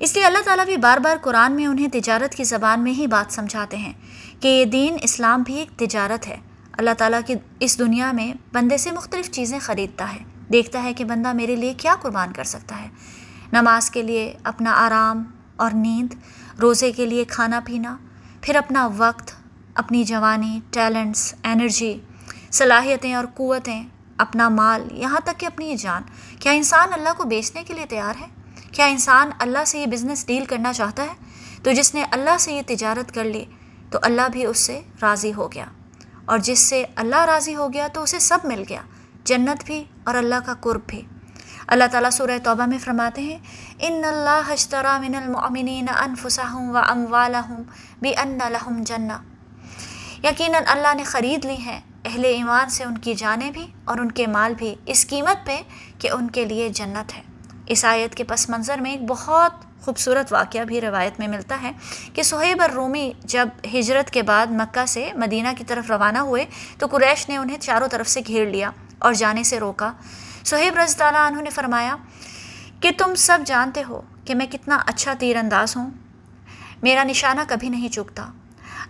اس 0.00 0.14
لیے 0.14 0.24
اللہ 0.24 0.38
تعالیٰ 0.44 0.64
بھی 0.64 0.76
بار 0.76 0.98
بار 0.98 1.16
قرآن 1.22 1.52
میں 1.52 1.66
انہیں 1.66 1.88
تجارت 1.92 2.34
کی 2.34 2.44
زبان 2.44 2.80
میں 2.80 2.92
ہی 2.92 3.06
بات 3.06 3.34
سمجھاتے 3.34 3.76
ہیں 3.76 3.92
کہ 4.40 4.48
یہ 4.48 4.64
دین 4.64 4.96
اسلام 5.02 5.42
بھی 5.42 5.54
ایک 5.54 5.78
تجارت 5.78 6.28
ہے۔ 6.28 6.36
اللہ 6.72 6.90
تعالیٰ 6.98 7.20
کی 7.26 7.34
اس 7.60 7.78
دنیا 7.78 8.12
میں 8.12 8.34
بندے 8.52 8.78
سے 8.78 8.92
مختلف 8.92 9.30
چیزیں 9.30 9.58
خریدتا 9.58 10.12
ہے، 10.12 10.18
دیکھتا 10.52 10.82
ہے 10.82 10.92
کہ 10.92 11.04
بندہ 11.04 11.32
میرے 11.32 11.56
لیے 11.56 11.74
کیا 11.74 11.94
قربان 12.02 12.32
کر 12.32 12.44
سکتا 12.44 12.82
ہے۔ 12.82 12.88
نماز 13.52 13.90
کے 13.90 14.02
لیے 14.02 14.34
اپنا 14.42 14.70
آرام 14.70 15.22
اور 15.56 15.70
نیند، 15.70 16.14
روزے 16.60 16.92
کے 16.92 17.06
لیے 17.06 17.24
کھانا 17.24 17.60
پینا، 17.64 17.96
پھر 18.40 18.56
اپنا 18.56 18.88
وقت 18.96 19.37
اپنی 19.78 20.04
جوانی 20.04 20.60
ٹیلنٹس 20.70 21.34
انرجی 21.44 22.00
صلاحیتیں 22.52 23.14
اور 23.14 23.24
قوتیں، 23.34 23.82
اپنا 24.18 24.48
مال، 24.48 24.88
یہاں 24.92 25.20
تک 25.24 25.40
کہ 25.40 25.46
اپنی 25.46 25.76
جان۔ 25.76 26.02
کیا 26.40 26.52
انسان 26.52 26.88
اللہ 26.92 27.08
کو 27.16 27.24
بیچنے 27.24 27.62
کے 27.62 27.74
لیے 27.74 27.86
تیار 27.86 28.14
ہے؟ 28.20 28.26
کیا 28.72 28.86
انسان 28.86 29.30
اللہ 29.38 29.64
سے 29.66 29.78
یہ 29.78 29.86
بزنس 29.86 30.26
ڈیل 30.26 30.44
کرنا 30.44 30.72
چاہتا 30.72 31.02
ہے؟ 31.02 31.14
تو 31.62 31.72
جس 31.72 31.94
نے 31.94 32.04
اللہ 32.10 32.38
سے 32.38 32.52
یہ 32.52 32.62
تجارت 32.66 33.14
کر 33.14 33.24
لی، 33.24 33.44
تو 33.90 33.98
اللہ 34.02 34.22
بھی 34.32 34.46
اس 34.46 34.58
سے 34.58 34.80
راضی 35.02 35.32
ہو 35.34 35.52
گیا۔ 35.52 35.64
اور 36.24 36.38
جس 36.38 36.58
سے 36.58 36.84
اللہ 36.96 37.24
راضی 37.24 37.54
ہو 37.54 37.72
گیا، 37.72 37.88
تو 37.88 38.02
اسے 38.02 38.18
سب 38.18 38.38
مل 38.44 38.64
گیا۔ 38.68 38.80
جنت 39.24 39.64
بھی 39.64 39.84
اور 40.04 40.14
اللہ 40.14 40.34
کا 40.46 40.54
قرب 40.60 40.80
بھی۔ 40.86 41.02
اللہ 41.66 41.84
تعالیٰ 41.92 42.10
سورہ 42.10 42.38
توبہ 42.44 42.66
میں 42.66 42.78
فرماتے 42.78 43.22
ہیں، 43.22 43.38
ان 43.78 44.04
اللہ 44.04 44.50
اشترا 44.50 44.98
من 44.98 45.14
المؤمنین 45.14 45.86
انفسهم 45.88 46.70
و 46.70 46.76
اموالهم 46.76 47.62
بان 48.00 48.38
لهم 48.38 48.82
جنہ۔ 48.82 49.37
یقیناً 50.24 50.62
اللہ 50.66 50.94
نے 50.94 51.04
خرید 51.04 51.44
لی 51.44 51.56
ہیں، 51.56 51.80
اہل 52.04 52.24
ایمان 52.24 52.68
سے 52.68 52.84
ان 52.84 52.98
کی 52.98 53.14
جانیں 53.14 53.50
بھی 53.50 53.66
اور 53.84 53.98
ان 53.98 54.12
کے 54.12 54.26
مال 54.26 54.54
بھی۔ 54.54 54.74
اس 54.86 55.06
قیمت 55.06 55.46
پہ 55.46 55.62
کہ 55.98 56.10
ان 56.10 56.30
کے 56.30 56.44
لیے 56.44 56.68
جنت 56.68 57.16
ہے۔ 57.16 57.22
اس 57.66 57.84
آیت 57.84 58.14
کے 58.14 58.24
پس 58.24 58.48
منظر 58.50 58.78
میں 58.78 58.90
ایک 58.90 59.00
بہت 59.08 59.52
خوبصورت 59.80 60.32
واقعہ 60.32 60.64
بھی 60.64 60.80
روایت 60.80 61.18
میں 61.18 61.28
ملتا 61.28 61.58
ہے 61.62 61.72
کہ 62.14 62.22
صہیب 62.22 62.62
الرومی 62.62 63.12
جب 63.24 63.48
ہجرت 63.74 64.10
کے 64.10 64.22
بعد 64.22 64.46
مکہ 64.50 64.86
سے 64.86 65.10
مدینہ 65.14 65.48
کی 65.58 65.64
طرف 65.64 65.90
روانہ 65.90 66.18
ہوئے 66.18 66.44
تو 66.78 66.86
قریش 66.86 67.28
نے 67.28 67.36
انہیں 67.36 67.58
چاروں 67.58 67.88
طرف 67.88 68.08
سے 68.08 68.20
گھیر 68.26 68.46
لیا 68.46 68.70
اور 68.98 69.12
جانے 69.12 69.42
سے 69.42 69.60
روکا۔ 69.60 69.92
صہیب 70.44 70.78
رضی 70.78 71.04
اللہ 71.04 71.18
عنہ 71.18 71.40
نے 71.40 71.50
فرمایا، 71.50 71.96
کہ 72.80 72.90
تم 72.98 73.14
سب 73.14 73.38
جانتے 73.46 73.82
ہو 73.88 74.00
کہ 74.24 74.34
میں 74.34 74.46
کتنا 74.46 74.78
اچھا 74.86 75.12
تیر 75.18 75.36
انداز 75.36 75.76
ہوں۔ 75.76 75.90
میرا 76.82 77.02
نشانہ 77.02 77.40
کبھی 77.48 77.68
نہیں 77.68 77.88
چکتا 77.88 78.30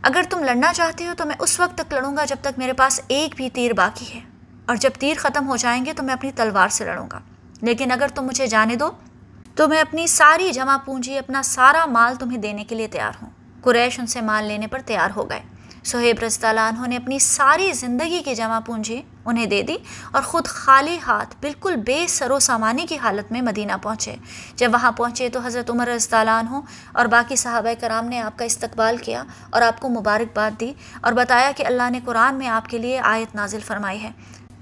اگر 0.03 0.23
تم 0.31 0.45
لڑنا 0.45 0.73
چاہتے 0.73 1.07
ہو 1.07 1.13
تو 1.17 1.25
میں 1.25 1.35
اس 1.39 1.61
وقت 1.61 1.79
تک 1.79 1.93
لڑوں 1.93 2.17
گا 2.17 2.25
جب 2.25 2.37
تک 2.41 2.59
میرے 2.59 2.73
پاس 2.73 3.01
ایک 3.09 3.35
بھی 3.37 3.51
تیر 3.51 3.73
باقی 3.73 4.15
ہے۔ 4.15 4.21
اور 4.67 4.77
جب 4.77 4.91
تیر 4.99 5.15
ختم 5.19 5.49
ہو 5.49 5.57
جائیں 5.57 5.85
گے 5.87 5.93
تو 5.93 6.03
میں 6.03 6.15
اپنی 6.15 6.33
تلوار 6.33 6.69
سے 6.69 6.85
لڑوں 6.85 7.09
گا۔ 7.13 7.21
لیکن 7.63 7.93
اگر 7.93 8.07
تم 8.15 8.25
مجھے 8.25 8.47
جانے 8.47 8.77
دو 8.77 8.91
تو 9.55 9.69
میں 9.69 9.81
اپنی 9.81 10.07
ساری 10.07 10.53
جمع 10.53 10.77
پونجی، 10.77 11.19
اپنا 11.19 11.43
سارا 11.43 11.87
مال 11.87 12.15
تمہیں 12.15 12.39
دینے 12.39 12.65
کے 12.65 12.75
لیے 12.75 12.89
تیار 12.89 13.13
ہوں۔ 13.23 13.31
قریش 13.63 14.01
ان 14.01 14.07
سے 14.07 14.21
مال 14.21 14.45
لینے 14.45 14.67
پر 14.67 14.79
تیار 14.87 15.11
ہو 15.17 15.31
گئے۔ 15.31 15.41
صہیب 15.85 16.23
رضی 16.23 16.47
اللہ 16.47 16.61
عنہ 16.61 16.87
نے 16.87 16.97
اپنی 16.97 17.19
ساری 17.19 17.73
زندگی 17.73 18.23
کی 18.25 18.35
جمع 18.35 18.61
پونجی 18.61 19.03
انہیں 19.29 19.47
دے 19.47 19.63
دی 19.63 19.77
اور 20.11 20.23
خود 20.23 20.47
خالی 20.47 20.99
ہاتھ 21.07 21.35
بالکل 21.41 21.77
بے 21.77 22.07
سر 22.09 22.31
و 22.31 22.39
سامانی 22.39 22.87
کی 22.87 22.99
حالت 22.99 23.33
میں 23.33 23.43
مدینہ 23.43 23.73
پہنچے۔ 23.83 24.15
جب 24.57 24.71
وہاں 24.73 24.93
پہنچے 24.93 25.29
تو 25.29 25.41
حضرت 25.45 25.71
عمر 25.71 25.89
رضی 25.89 26.17
اللہ 26.17 26.31
عنہ 26.31 26.61
اور 26.93 27.07
باقی 27.07 27.37
صحابہ 27.37 27.75
کرام 27.81 28.07
نے 28.07 28.21
آپ 28.21 28.39
کا 28.39 28.45
استقبال 28.45 28.97
کیا 28.97 29.23
اور 29.51 29.63
آپ 29.63 29.81
کو 29.81 29.89
مبارکباد 29.89 30.61
دی 30.61 30.73
اور 31.01 31.13
بتایا 31.13 31.51
کہ 31.57 31.67
اللہ 31.67 31.91
نے 31.91 32.01
قرآن 32.05 32.35
میں 32.35 32.49
آپ 32.49 32.69
کے 32.69 32.79
لیے 32.79 32.99
آیت 33.05 33.35
نازل 33.35 33.61
فرمائی 33.61 34.03
ہے۔ 34.03 34.11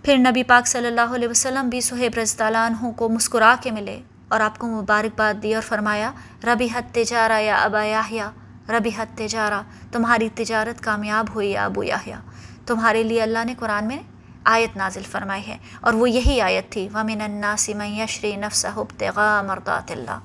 پھر 0.02 0.16
نبی 0.16 0.42
پاک 0.42 0.66
صلی 0.66 0.86
اللہ 0.86 1.14
علیہ 1.14 1.28
وسلم 1.28 1.68
بھی 1.68 1.80
صہیب 1.80 2.18
رضی 2.18 2.42
اللہ 2.44 2.58
عنہ 2.58 2.90
کو 2.96 3.08
مسکرا 3.08 3.54
کے 3.60 3.70
ملے 3.70 4.00
اور 4.28 4.40
آپ 4.40 4.58
کو 4.58 4.66
مبارکباد 4.66 5.42
دی 5.42 5.54
اور 5.54 5.62
فرمایا 5.62 6.10
ربی 6.44 6.68
حت 6.74 6.94
تجارہ 6.94 7.40
یا 7.40 7.56
ابا 7.56 7.82
یاہیا 7.82 8.30
ربی 8.68 8.90
حت 8.98 9.16
تجارہ، 9.18 9.60
تمہاری 9.92 10.28
تجارت 10.34 10.80
کامیاب 10.80 11.26
ہوئی 11.34 11.50
یا 11.50 11.64
ابو 11.64 11.82
یاہیا 11.82 12.20
تمہارے 12.66 13.02
لیے 13.02 13.22
اللہ 13.22 13.44
نے 13.44 13.54
قرآن 13.58 13.88
میں 13.88 13.98
آیت 14.46 14.76
نازل 14.76 15.02
فرمائی 15.10 15.46
ہے 15.46 15.56
اور 15.80 15.94
وہ 15.94 16.10
یہی 16.10 16.40
آیت 16.40 16.72
تھی، 16.72 16.88
ومن 16.94 17.20
الناس 17.20 17.68
من 17.68 17.94
یشری 17.94 18.34
نفسہ 18.36 18.66
ابتغاء 18.76 19.42
مرضات 19.42 19.90
اللہ 19.90 20.18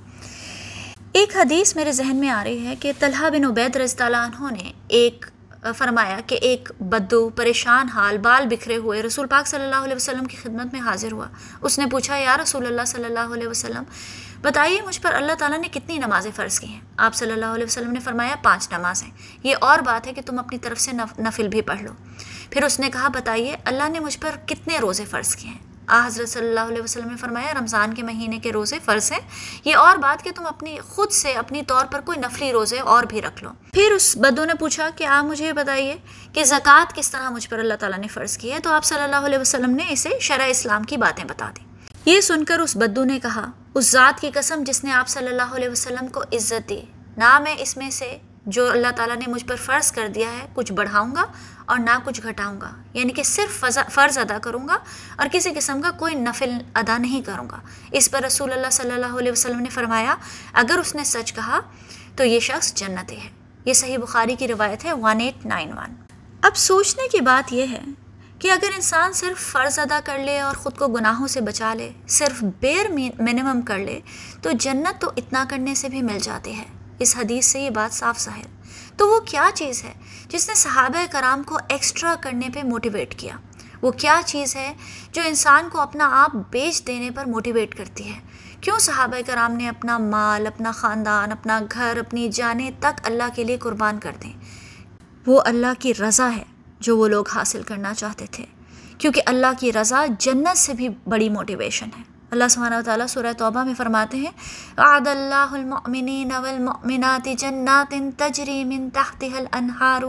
ایک 1.13 1.35
حدیث 1.35 1.75
میرے 1.75 1.91
ذہن 1.91 2.15
میں 2.15 2.29
آ 2.29 2.43
رہی 2.43 2.65
ہے 2.67 2.75
کہ 2.79 2.91
طلحہ 2.99 3.29
بن 3.29 3.45
عبید 3.45 3.75
رضی 3.75 4.03
اللہ 4.03 4.17
عنہ 4.17 4.51
نے 4.51 4.71
ایک 4.87 5.25
فرمایا 5.77 6.19
کہ 6.27 6.37
ایک 6.41 6.71
بدو 6.79 7.29
پریشان 7.29 7.89
حال، 7.89 8.17
بال 8.17 8.45
بکھرے 8.49 8.75
ہوئے 8.75 9.01
رسول 9.03 9.27
پاک 9.27 9.47
صلی 9.47 9.63
اللہ 9.63 9.83
علیہ 9.83 9.95
وسلم 9.95 10.25
کی 10.25 10.37
خدمت 10.37 10.73
میں 10.73 10.81
حاضر 10.81 11.11
ہوا۔ 11.11 11.27
اس 11.61 11.79
نے 11.79 11.85
پوچھا، 11.85 12.17
یا 12.17 12.37
رسول 12.37 12.65
اللہ 12.65 12.85
صلی 12.87 13.05
اللہ 13.05 13.33
علیہ 13.33 13.47
وسلم، 13.47 13.83
بتائیے 14.41 14.81
مجھ 14.81 15.01
پر 15.01 15.13
اللہ 15.13 15.33
تعالیٰ 15.39 15.59
نے 15.59 15.67
کتنی 15.67 15.97
نمازیں 15.97 16.31
فرض 16.35 16.59
کی 16.59 16.67
ہیں؟ 16.67 16.79
آپ 16.97 17.15
صلی 17.15 17.31
اللہ 17.31 17.53
علیہ 17.55 17.65
وسلم 17.65 17.91
نے 17.91 17.99
فرمایا، 17.99 18.35
پانچ 18.43 18.71
نمازیں۔ 18.71 19.09
یہ 19.43 19.55
اور 19.61 19.79
بات 19.79 20.07
ہے 20.07 20.13
کہ 20.13 20.21
تم 20.25 20.39
اپنی 20.39 20.57
طرف 20.57 20.79
سے 20.79 20.91
نفل 21.19 21.47
بھی 21.47 21.61
پڑھ 21.61 21.81
لو۔ 21.81 21.91
پھر 22.51 22.63
اس 22.63 22.79
نے 22.79 22.89
کہا، 22.89 23.07
بتائیے، 23.07 23.55
اللہ 23.65 23.89
نے 23.89 23.99
مجھ 23.99 24.19
پر 24.19 24.35
کتنے 24.45 24.77
روزے 24.77 25.05
فرض 25.05 25.35
کیے 25.35 25.51
ہیں؟ 25.51 25.57
آ، 25.87 26.07
حضرت 26.07 26.29
صلی 26.29 26.47
اللہ 26.47 26.59
علیہ 26.59 26.81
وسلم 26.81 27.09
نے 27.09 27.17
فرمایا، 27.17 27.53
رمضان 27.53 27.93
کے 27.93 28.03
مہینے 28.03 28.39
کے 28.39 28.51
روزے 28.51 28.79
فرض 28.85 29.11
ہیں۔ 29.11 29.19
یہ 29.65 29.75
اور 29.75 29.97
بات 29.97 30.23
کہ 30.23 30.31
تم 30.35 30.45
اپنی، 30.45 30.77
خود 30.79 31.11
سے 31.11 31.33
اپنی 31.33 31.63
طور 31.63 31.85
پر 31.85 32.01
کوئی 32.01 32.19
نفلی 32.19 32.51
روزے 32.51 32.79
اور 32.79 33.03
بھی 33.03 33.21
رکھ 33.21 33.43
لو۔ 33.43 33.49
پھر 33.73 33.91
اس 33.95 34.17
بدو 34.17 34.45
نے 34.45 34.53
پوچھا 34.53 34.89
کہ 34.95 35.03
آپ 35.03 35.23
مجھے 35.23 35.53
بتائیے 35.53 35.97
کہ 36.33 36.43
زکوٰۃ 36.43 36.93
کس 36.95 37.11
طرح 37.11 37.29
مجھ 37.29 37.49
پر 37.49 37.59
اللہ 37.59 37.73
تعالیٰ 37.73 37.99
نے 37.99 38.07
فرض 38.07 38.37
کی 38.37 38.51
ہے؟ 38.53 38.59
تو 38.59 38.69
آپ 38.69 38.83
صلی 38.83 39.01
اللہ 39.01 39.15
علیہ 39.15 39.39
وسلم 39.39 39.75
نے 39.75 39.83
اسے 39.89 40.09
شرح 40.21 40.43
اسلام 40.43 40.83
کی 40.83 40.97
باتیں 40.97 41.23
بتا 41.23 41.51
دیں۔ 41.57 41.87
یہ 42.05 42.21
سن 42.21 42.45
کر 42.45 42.59
اس 42.59 42.77
بدو 42.77 43.03
نے 43.03 43.19
کہا، 43.19 43.51
اس 43.73 43.91
ذات 43.91 44.21
کی 44.21 44.31
قسم 44.33 44.63
جس 44.65 44.83
نے 44.83 44.91
آپ 44.91 45.07
صلی 45.07 45.27
اللہ 45.27 45.55
علیہ 45.55 45.69
وسلم 45.69 46.07
کو 46.07 46.21
عزت 46.21 46.69
دی۔ 46.69 46.81
نہ 47.17 47.39
میں 47.39 47.55
اس 47.59 47.77
میں 47.77 47.89
سے 47.89 48.17
جو 48.45 48.71
اللہ 48.71 48.87
تعالیٰ 48.95 49.15
نے 49.15 49.25
مجھ 49.27 49.45
پر 49.45 49.55
فرض 49.55 49.91
کر 49.91 50.07
دیا 50.07 50.31
ہے، 50.31 50.47
کچھ 50.53 50.73
بڑھاؤں 50.73 51.15
گا 51.15 51.23
اور 51.71 51.79
نہ 51.79 51.97
کچھ 52.03 52.21
گھٹاؤں 52.21 52.61
گا۔ 52.61 52.71
یعنی 52.93 53.13
کہ 53.13 53.23
صرف 53.23 53.65
فرض 53.91 54.17
ادا 54.17 54.37
کروں 54.39 54.67
گا 54.67 54.77
اور 55.15 55.27
کسی 55.31 55.49
قسم 55.55 55.81
کا 55.81 55.91
کوئی 55.91 56.15
نفل 56.15 56.51
ادا 56.73 56.97
نہیں 56.97 57.21
کروں 57.21 57.49
گا۔ 57.49 57.59
اس 57.91 58.11
پر 58.11 58.23
رسول 58.23 58.53
اللہ 58.53 58.69
صلی 58.71 58.91
اللہ 58.91 59.19
علیہ 59.19 59.31
وسلم 59.31 59.59
نے 59.59 59.69
فرمایا، 59.69 60.15
اگر 60.53 60.77
اس 60.77 60.95
نے 60.95 61.03
سچ 61.03 61.33
کہا 61.33 61.59
تو 62.15 62.23
یہ 62.23 62.39
شخص 62.39 62.73
جنتی 62.73 63.17
ہے 63.17 63.29
یہ 63.65 63.73
صحیح 63.73 63.97
بخاری 63.97 64.35
کی 64.35 64.47
روایت 64.47 64.85
ہے 64.85 64.93
ون 64.93 65.19
ایٹ 65.19 65.45
نائن 65.45 65.77
ون 65.77 65.95
اب 66.41 66.55
سوچنے 66.55 67.07
کی 67.07 67.21
بات 67.21 67.53
یہ 67.53 67.65
ہے 67.67 67.81
کہ 68.39 68.51
اگر 68.51 68.69
انسان 68.75 69.13
صرف 69.13 69.51
فرض 69.51 69.79
ادا 69.79 69.99
کر 70.03 70.17
لے 70.17 70.39
اور 70.39 70.55
خود 70.55 70.77
کو 70.77 70.87
گناہوں 70.87 71.27
سے 71.27 71.41
بچا 71.41 71.73
لے، 71.73 71.91
صرف 72.07 72.43
بیر 72.59 72.91
منیمم 73.19 73.61
کر 73.61 73.77
لے، 73.77 73.99
تو 74.41 74.49
جنت 74.59 75.01
تو 75.01 75.11
اتنا 75.17 75.45
کرنے 75.49 75.75
سے 75.75 75.89
بھی 75.89 76.01
مل 76.01 76.19
جاتی 76.19 76.57
ہے 76.57 76.63
اس 76.99 77.15
حدیث 77.17 77.45
سے 77.45 77.59
یہ 77.59 77.69
بات 77.69 77.95
صاف 77.95 78.19
ظاہر۔ 78.19 78.60
تو 79.01 79.07
وہ 79.07 79.19
کیا 79.19 79.49
چیز 79.53 79.83
ہے 79.83 79.93
جس 80.27 80.49
نے 80.49 80.55
صحابہ 80.55 81.05
کرام 81.11 81.43
کو 81.43 81.57
ایکسٹرا 81.69 82.15
کرنے 82.21 82.49
پہ 82.53 82.59
موٹیویٹ 82.63 83.15
کیا؟ 83.15 83.35
وہ 83.81 83.91
کیا 83.91 84.21
چیز 84.25 84.55
ہے 84.55 84.73
جو 85.11 85.21
انسان 85.25 85.69
کو 85.71 85.79
اپنا 85.79 86.09
آپ 86.11 86.31
بیچ 86.49 86.87
دینے 86.87 87.11
پر 87.11 87.25
موٹیویٹ 87.25 87.75
کرتی 87.75 88.07
ہے؟ 88.09 88.19
کیوں 88.61 88.79
صحابہ 88.79 89.21
کرام 89.25 89.51
نے 89.51 89.69
اپنا 89.69 89.97
مال، 89.97 90.47
اپنا 90.47 90.71
خاندان، 90.71 91.31
اپنا 91.31 91.59
گھر، 91.71 91.97
اپنی 91.99 92.29
جانیں 92.29 92.71
تک 92.79 93.01
اللہ 93.03 93.23
کے 93.35 93.43
لیے 93.43 93.57
قربان 93.57 93.99
کر 93.99 94.11
دیں؟ 94.23 94.33
وہ 95.25 95.41
اللہ 95.45 95.79
کی 95.79 95.93
رضا 95.93 96.35
ہے 96.35 96.43
جو 96.79 96.97
وہ 96.97 97.07
لوگ 97.07 97.29
حاصل 97.35 97.63
کرنا 97.63 97.93
چاہتے 97.93 98.25
تھے، 98.31 98.45
کیونکہ 98.97 99.21
اللہ 99.25 99.59
کی 99.59 99.73
رضا 99.73 100.05
جنت 100.19 100.57
سے 100.57 100.73
بھی 100.73 100.89
بڑی 100.89 101.29
موٹیویشن 101.29 101.89
ہے۔ 101.97 102.10
اللہ 102.31 102.47
سبحانہ 102.49 102.75
و 102.75 102.81
تعالیٰ 102.85 103.05
سورہ 103.07 103.31
توبہ 103.37 103.63
میں 103.63 103.73
فرماتے 103.77 104.17
ہیں 104.17 104.29
عاد 104.77 105.07
اللہ 105.07 105.53
المؤمنین 105.53 106.31
والمؤمنات 106.31 107.27
جنات 107.37 107.93
تجری 108.17 108.63
من 108.65 108.89
تحتها 108.89 109.39
الانہار 109.39 110.03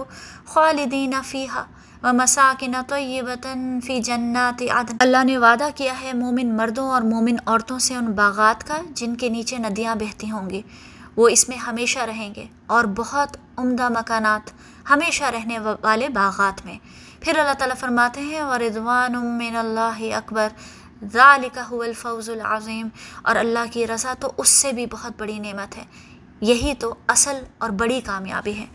خالدین 0.52 1.14
فیہا 1.30 1.62
ومساکن 2.02 2.74
طیبتا 2.88 3.54
فی 3.86 3.98
جنات 4.00 4.62
عدن۔ 4.76 4.96
اللہ 5.00 5.24
نے 5.24 5.38
وعدہ 5.38 5.68
کیا 5.74 5.94
ہے 6.00 6.12
مومن 6.18 6.56
مردوں 6.56 6.88
اور 6.90 7.02
مومن 7.12 7.36
عورتوں 7.46 7.78
سے 7.86 7.94
ان 7.94 8.12
باغات 8.20 8.66
کا 8.68 8.80
جن 9.00 9.14
کے 9.14 9.28
نیچے 9.28 9.58
ندیاں 9.58 9.94
بہتی 10.00 10.30
ہوں 10.30 10.50
گی۔ 10.50 10.62
وہ 11.16 11.28
اس 11.28 11.48
میں 11.48 11.56
ہمیشہ 11.66 12.04
رہیں 12.10 12.34
گے 12.36 12.44
اور 12.66 12.84
بہت 12.96 13.36
عمدہ 13.56 13.88
مکانات 13.88 14.52
ہمیشہ 14.90 15.24
رہنے 15.34 15.58
والے 15.82 16.08
باغات 16.20 16.64
میں۔ 16.66 16.78
پھر 17.20 17.38
اللہ 17.38 17.58
تعالیٰ 17.58 17.76
فرماتے 17.80 18.20
ہیں 18.20 18.42
وردوان 18.42 19.18
من 19.38 19.56
اللہ 19.56 20.00
اکبر۔ 20.16 20.48
ذالک 21.12 21.58
هو 21.72 21.82
الفوز 21.82 22.30
العظیم، 22.30 22.88
اور 23.22 23.36
اللہ 23.36 23.72
کی 23.72 23.86
رضا 23.86 24.14
تو 24.20 24.32
اس 24.36 24.48
سے 24.48 24.72
بھی 24.72 24.86
بہت 24.86 25.12
بڑی 25.18 25.38
نعمت 25.38 25.76
ہے۔ 25.76 25.84
یہی 26.40 26.74
تو 26.74 26.94
اصل 27.08 27.44
اور 27.58 27.70
بڑی 27.70 28.00
کامیابی 28.00 28.54
ہے۔ 28.54 28.66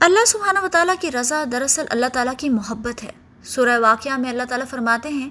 اللہ 0.00 0.24
سبحانہ 0.24 0.58
و 0.58 0.68
تعالیٰ 0.68 0.94
کی 1.00 1.12
رضا 1.12 1.44
دراصل 1.52 1.84
اللہ 1.90 2.06
تعالیٰ 2.12 2.32
کی 2.38 2.48
محبت 2.48 3.04
ہے۔ 3.04 3.12
سورہ 3.44 3.78
واقعہ 3.78 4.16
میں 4.16 4.30
اللہ 4.30 4.42
تعالیٰ 4.42 4.66
فرماتے 4.66 5.08
ہیں 5.08 5.30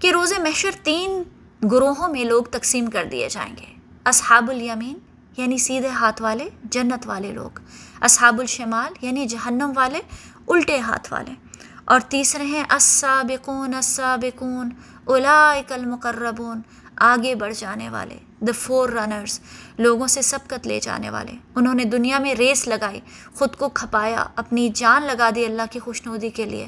کہ 0.00 0.12
روز 0.12 0.32
محشر 0.38 0.70
تین 0.82 1.22
گروہوں 1.70 2.08
میں 2.08 2.24
لوگ 2.24 2.44
تقسیم 2.44 2.90
کر 2.90 3.04
دیے 3.04 3.28
جائیں 3.28 3.54
گے۔ 3.56 3.74
اصحاب 4.04 4.50
الیمین 4.50 4.98
یعنی 5.36 5.58
سیدھے 5.58 5.88
ہاتھ 5.88 6.22
والے، 6.22 6.48
جنت 6.64 7.06
والے 7.06 7.32
لوگ۔ 7.32 7.58
اصحاب 8.00 8.40
الشمال 8.40 8.92
یعنی 9.00 9.26
جہنم 9.26 9.72
والے، 9.76 10.00
الٹے 10.48 10.78
ہاتھ 10.78 11.12
والے۔ 11.12 11.45
اور 11.86 12.00
تیسرے 12.08 12.44
ہیں، 12.44 12.62
السابقون 12.68 13.74
السابقون، 13.74 14.70
اولائک 15.04 15.72
المقربون، 15.72 16.60
آگے 16.96 17.34
بڑھ 17.34 17.52
جانے 17.54 17.88
والے 17.88 18.18
دا 18.40 18.52
فور 18.58 18.88
رنرز 18.88 19.38
لوگوں 19.78 20.06
سے 20.06 20.22
سبقت 20.22 20.66
لے 20.66 20.78
جانے 20.80 21.10
والے۔ 21.10 21.32
انہوں 21.56 21.74
نے 21.74 21.84
دنیا 21.84 22.18
میں 22.18 22.34
ریس 22.34 22.66
لگائی، 22.68 23.00
خود 23.34 23.56
کو 23.56 23.68
کھپایا، 23.68 24.24
اپنی 24.36 24.68
جان 24.74 25.02
لگا 25.02 25.30
دی 25.34 25.44
اللہ 25.44 25.70
کی 25.70 25.78
خوشنودی 25.78 26.30
کے 26.30 26.44
لیے، 26.44 26.66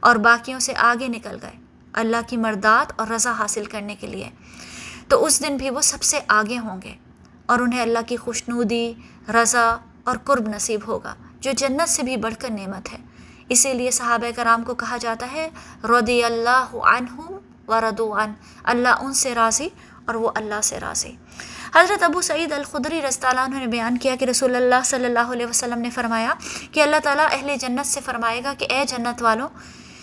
اور 0.00 0.16
باقیوں 0.16 0.58
سے 0.58 0.72
آگے 0.76 1.08
نکل 1.08 1.36
گئے، 1.42 1.56
اللہ 1.92 2.28
کی 2.28 2.36
مردات 2.36 2.92
اور 2.96 3.06
رضا 3.06 3.32
حاصل 3.38 3.64
کرنے 3.64 3.94
کے 4.00 4.06
لیے۔ 4.06 4.30
تو 5.08 5.24
اس 5.24 5.42
دن 5.42 5.56
بھی 5.56 5.70
وہ 5.70 5.80
سب 5.80 6.02
سے 6.02 6.20
آگے 6.28 6.58
ہوں 6.58 6.82
گے، 6.82 6.94
اور 7.46 7.58
انہیں 7.58 7.80
اللہ 7.80 8.06
کی 8.06 8.16
خوشنودی، 8.16 8.92
رضا 9.34 9.68
اور 10.04 10.16
قرب 10.24 10.48
نصیب 10.48 10.86
ہوگا، 10.86 11.14
جو 11.40 11.52
جنت 11.52 11.88
سے 11.88 12.02
بھی 12.02 12.16
بڑھ 12.16 12.34
کر 12.38 12.50
نعمت 12.50 12.92
ہے۔ 12.92 12.98
اسی 13.52 13.72
لیے 13.74 13.90
صحابہ 13.90 14.30
کرام 14.36 14.62
کو 14.62 14.74
کہا 14.74 14.96
جاتا 15.00 15.26
ہے 15.32 15.48
رضی 15.84 16.22
اللہ 16.24 16.74
عنہم 16.94 17.38
و 17.68 17.80
ردو 17.80 18.12
عن، 18.18 18.32
اللہ 18.64 19.02
ان 19.02 19.12
سے 19.14 19.34
راضی 19.34 19.68
اور 20.06 20.14
وہ 20.14 20.30
اللہ 20.34 20.60
سے 20.62 20.80
راضی۔ 20.80 21.12
حضرت 21.74 22.02
ابو 22.02 22.20
سعید 22.22 22.52
الخدری 22.52 23.00
رضی 23.02 23.26
اللہ 23.26 23.40
عنہ 23.40 23.58
نے 23.58 23.66
بیان 23.66 23.98
کیا 23.98 24.14
کہ 24.16 24.24
رسول 24.24 24.56
اللہ 24.56 24.82
صلی 24.84 25.04
اللہ 25.04 25.32
علیہ 25.32 25.46
وسلم 25.46 25.80
نے 25.80 25.90
فرمایا 25.90 26.32
کہ 26.72 26.82
اللہ 26.82 26.96
تعالیٰ 27.02 27.26
اہل 27.30 27.56
جنت 27.60 27.86
سے 27.86 28.00
فرمائے 28.04 28.42
گا 28.44 28.52
کہ 28.58 28.66
اے 28.70 28.84
جنت 28.88 29.22
والوں، 29.22 29.48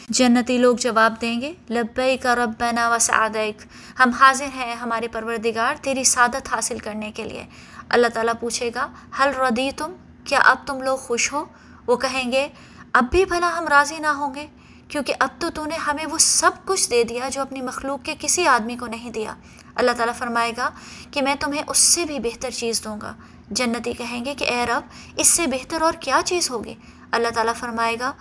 جنتی 0.09 0.57
لوگ 0.57 0.75
جواب 0.77 1.15
دیں 1.21 1.39
گے، 1.41 1.53
لبیک 1.69 2.25
ربنا 2.37 2.89
و 2.89 2.97
سعدیک 3.01 3.61
ہم 3.99 4.09
حاضر 4.19 4.55
ہیں 4.55 4.73
ہمارے 4.75 5.07
پروردگار 5.07 5.75
تیری 5.81 6.03
سعادت 6.03 6.53
حاصل 6.53 6.79
کرنے 6.79 7.11
کے 7.15 7.23
لیے۔ 7.23 7.45
اللہ 7.89 8.07
تعالیٰ 8.13 8.33
پوچھے 8.39 8.69
گا 8.75 8.87
حل 9.19 9.35
ردی 9.39 9.69
تم 9.77 9.93
کیا 10.25 10.39
اب 10.45 10.65
تم 10.67 10.81
لوگ 10.81 10.97
خوش 10.97 11.31
ہو؟ 11.33 11.43
وہ 11.87 11.95
کہیں 11.97 12.31
گے 12.31 12.47
اب 12.93 13.05
بھی 13.11 13.25
بھلا 13.25 13.57
ہم 13.57 13.67
راضی 13.67 13.99
نہ 13.99 14.07
ہوں 14.07 14.35
گے، 14.35 14.47
کیونکہ 14.87 15.13
اب 15.19 15.29
تو 15.39 15.49
تو 15.49 15.65
نے 15.65 15.75
ہمیں 15.75 16.05
وہ 16.05 16.17
سب 16.17 16.51
کچھ 16.65 16.89
دے 16.89 17.03
دیا 17.03 17.29
جو 17.29 17.41
اپنی 17.41 17.61
مخلوق 17.61 17.99
کے 18.03 18.15
کسی 18.19 18.47
آدمی 18.47 18.75
کو 18.75 18.85
نہیں 18.85 19.09
دیا۔ 19.09 19.35
اللہ 19.75 19.91
تعالیٰ 19.91 20.15
فرمائے 20.15 20.51
گا 20.57 20.69
کہ 21.11 21.21
میں 21.21 21.35
تمہیں 21.39 21.63
اس 21.67 21.77
سے 21.77 22.05
بھی 22.05 22.19
بہتر 22.19 22.49
چیز 22.49 22.83
دوں 22.83 23.01
گا۔ 23.01 23.13
جنتی 23.51 23.93
کہیں 23.93 24.25
گے 24.25 24.33
کہ 24.35 24.45
اے 24.45 24.65
رب، 24.65 24.81
اس 25.17 25.27
سے 25.27 25.47
بہتر 25.47 25.81
اور 25.81 25.93
کیا 25.93 26.21
چیز 26.25 26.51
ہوگی؟ 26.51 26.75
اللہ 27.11 27.27
تعالیٰ 27.27 27.53
فرمائے 27.53 27.95
گا 27.99 28.13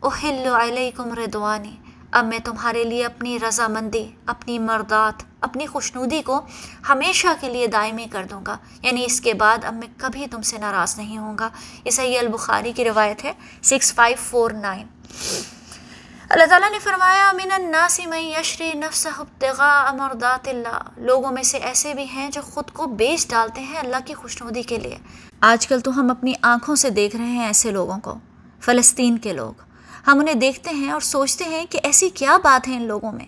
اوہل 0.00 0.48
علیکم 0.60 1.12
ردوانی 1.12 1.76
اب 2.10 2.24
میں 2.24 2.38
تمہارے 2.44 2.84
لیے 2.84 3.04
اپنی 3.04 3.38
رضامندی، 3.48 4.08
اپنی 4.26 4.58
مردات 4.58 5.22
اپنی 5.40 5.66
خوشنودی 5.66 6.22
کو 6.22 6.40
ہمیشہ 6.88 7.28
کے 7.40 7.48
لیے 7.48 7.66
دائمی 7.66 8.06
کر 8.12 8.24
دوں 8.30 8.40
گا۔ 8.46 8.56
یعنی 8.82 9.04
اس 9.04 9.20
کے 9.20 9.34
بعد 9.34 9.64
اب 9.64 9.74
میں 9.74 9.86
کبھی 9.96 10.26
تم 10.26 10.42
سے 10.42 10.58
ناراض 10.58 10.98
نہیں 10.98 11.18
ہوں 11.18 11.38
گا۔ 11.38 11.48
یہ 11.84 11.90
صحیح 11.90 12.18
البخاری 12.18 12.72
کی 12.72 12.84
روایت 12.84 13.24
ہے، 13.24 13.32
سکس 13.62 13.94
فائیو 13.94 14.16
فور 14.20 14.50
نائن۔ 14.50 14.86
اللہ 16.30 16.44
تعالیٰ 16.44 16.70
نے 16.70 16.78
فرمایا، 16.78 17.32
من 17.32 17.52
الناس 17.52 18.00
من 18.06 18.18
یشری 18.18 18.72
نفس 18.74 19.06
ابتغاء 19.18 19.92
مرضات 19.92 20.48
اللہ۔ 20.48 20.82
لوگوں 20.96 21.32
میں 21.32 21.42
سے 21.42 21.58
ایسے 21.58 21.94
بھی 21.94 22.04
ہیں 22.04 22.30
جو 22.30 22.40
خود 22.42 22.70
کو 22.70 22.86
بیچ 22.86 23.28
ڈالتے 23.28 23.60
ہیں 23.60 23.78
اللہ 23.78 23.96
کی 24.04 24.14
خوشنودی 24.14 24.62
کے 24.62 24.76
لیے۔ 24.76 24.98
آج 25.40 25.66
کل 25.66 25.80
تو 25.80 26.00
ہم 26.00 26.10
اپنی 26.10 26.32
آنکھوں 26.42 26.74
سے 26.74 26.90
دیکھ 26.90 27.16
رہے 27.16 27.24
ہیں 27.24 27.46
ایسے 27.46 27.70
لوگوں 27.70 27.98
کو، 27.98 28.14
فلسطین 28.60 29.18
کے 29.18 29.32
لوگ۔ 29.32 29.69
ہم 30.06 30.18
انہیں 30.18 30.34
دیکھتے 30.34 30.70
ہیں 30.70 30.90
اور 30.90 31.00
سوچتے 31.00 31.44
ہیں 31.44 31.66
کہ 31.70 31.80
ایسی 31.82 32.08
کیا 32.08 32.36
بات 32.36 32.68
ہے 32.68 32.76
ان 32.76 32.82
لوگوں 32.82 33.12
میں 33.12 33.26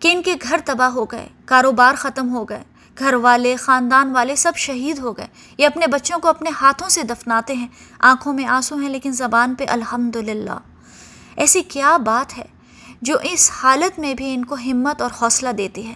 کہ 0.00 0.12
ان 0.12 0.22
کے 0.22 0.34
گھر 0.42 0.60
تباہ 0.64 0.88
ہو 0.88 1.04
گئے، 1.04 1.28
کاروبار 1.44 1.94
ختم 1.94 2.34
ہو 2.34 2.44
گئے، 2.44 2.62
گھر 2.98 3.14
والے، 3.14 3.56
خاندان 3.56 4.10
والے 4.10 4.36
سب 4.36 4.52
شہید 4.56 4.98
ہو 4.98 5.16
گئے۔ 5.16 5.26
یہ 5.58 5.66
اپنے 5.66 5.86
بچوں 5.86 6.18
کو 6.18 6.28
اپنے 6.28 6.50
ہاتھوں 6.60 6.88
سے 6.88 7.02
دفناتے 7.02 7.52
ہیں۔ 7.52 7.68
آنکھوں 7.98 8.32
میں 8.32 8.44
آنسو 8.44 8.76
ہیں 8.76 8.88
لیکن 8.88 9.12
زبان 9.12 9.54
پہ 9.54 9.64
الحمد 9.68 10.16
للہ 10.16 10.58
ایسی 11.36 11.62
کیا 11.62 11.96
بات 11.96 12.38
ہے 12.38 12.44
جو 13.02 13.16
اس 13.22 13.50
حالت 13.54 13.98
میں 13.98 14.14
بھی 14.14 14.34
ان 14.34 14.44
کو 14.44 14.54
ہمت 14.54 15.02
اور 15.02 15.10
حوصلہ 15.22 15.48
دیتی 15.48 15.86
ہے۔ 15.86 15.94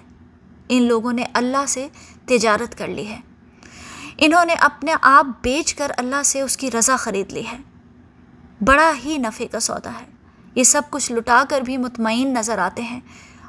ان 0.69 0.83
لوگوں 0.83 1.13
نے 1.13 1.25
اللہ 1.33 1.67
سے 1.69 1.89
تجارت 2.27 2.79
کر 2.79 2.87
لی 2.87 3.07
ہے۔ 3.09 3.21
انہوں 4.19 4.45
نے 4.45 4.55
اپنے 4.55 4.95
آپ 5.03 5.27
بیچ 5.43 5.75
کر 5.75 5.93
اللہ 5.97 6.23
سے 6.25 6.41
اس 6.41 6.57
کی 6.57 6.71
رضا 6.71 6.97
خرید 6.97 7.33
لی 7.33 7.47
ہے۔ 7.53 7.59
بڑا 8.61 8.93
ہی 9.05 9.19
نفع 9.19 9.45
کا 9.51 9.61
سودا 9.61 9.91
ہے۔ 9.91 10.14
یہ 10.55 10.65
سب 10.65 10.83
کچھ 10.91 11.13
لٹا 11.13 11.45
کر 11.49 11.61
بھی 11.61 11.77
مطمئن 11.77 12.35
نظر 12.35 12.59
آتے 12.59 12.83
ہیں۔ 12.83 13.01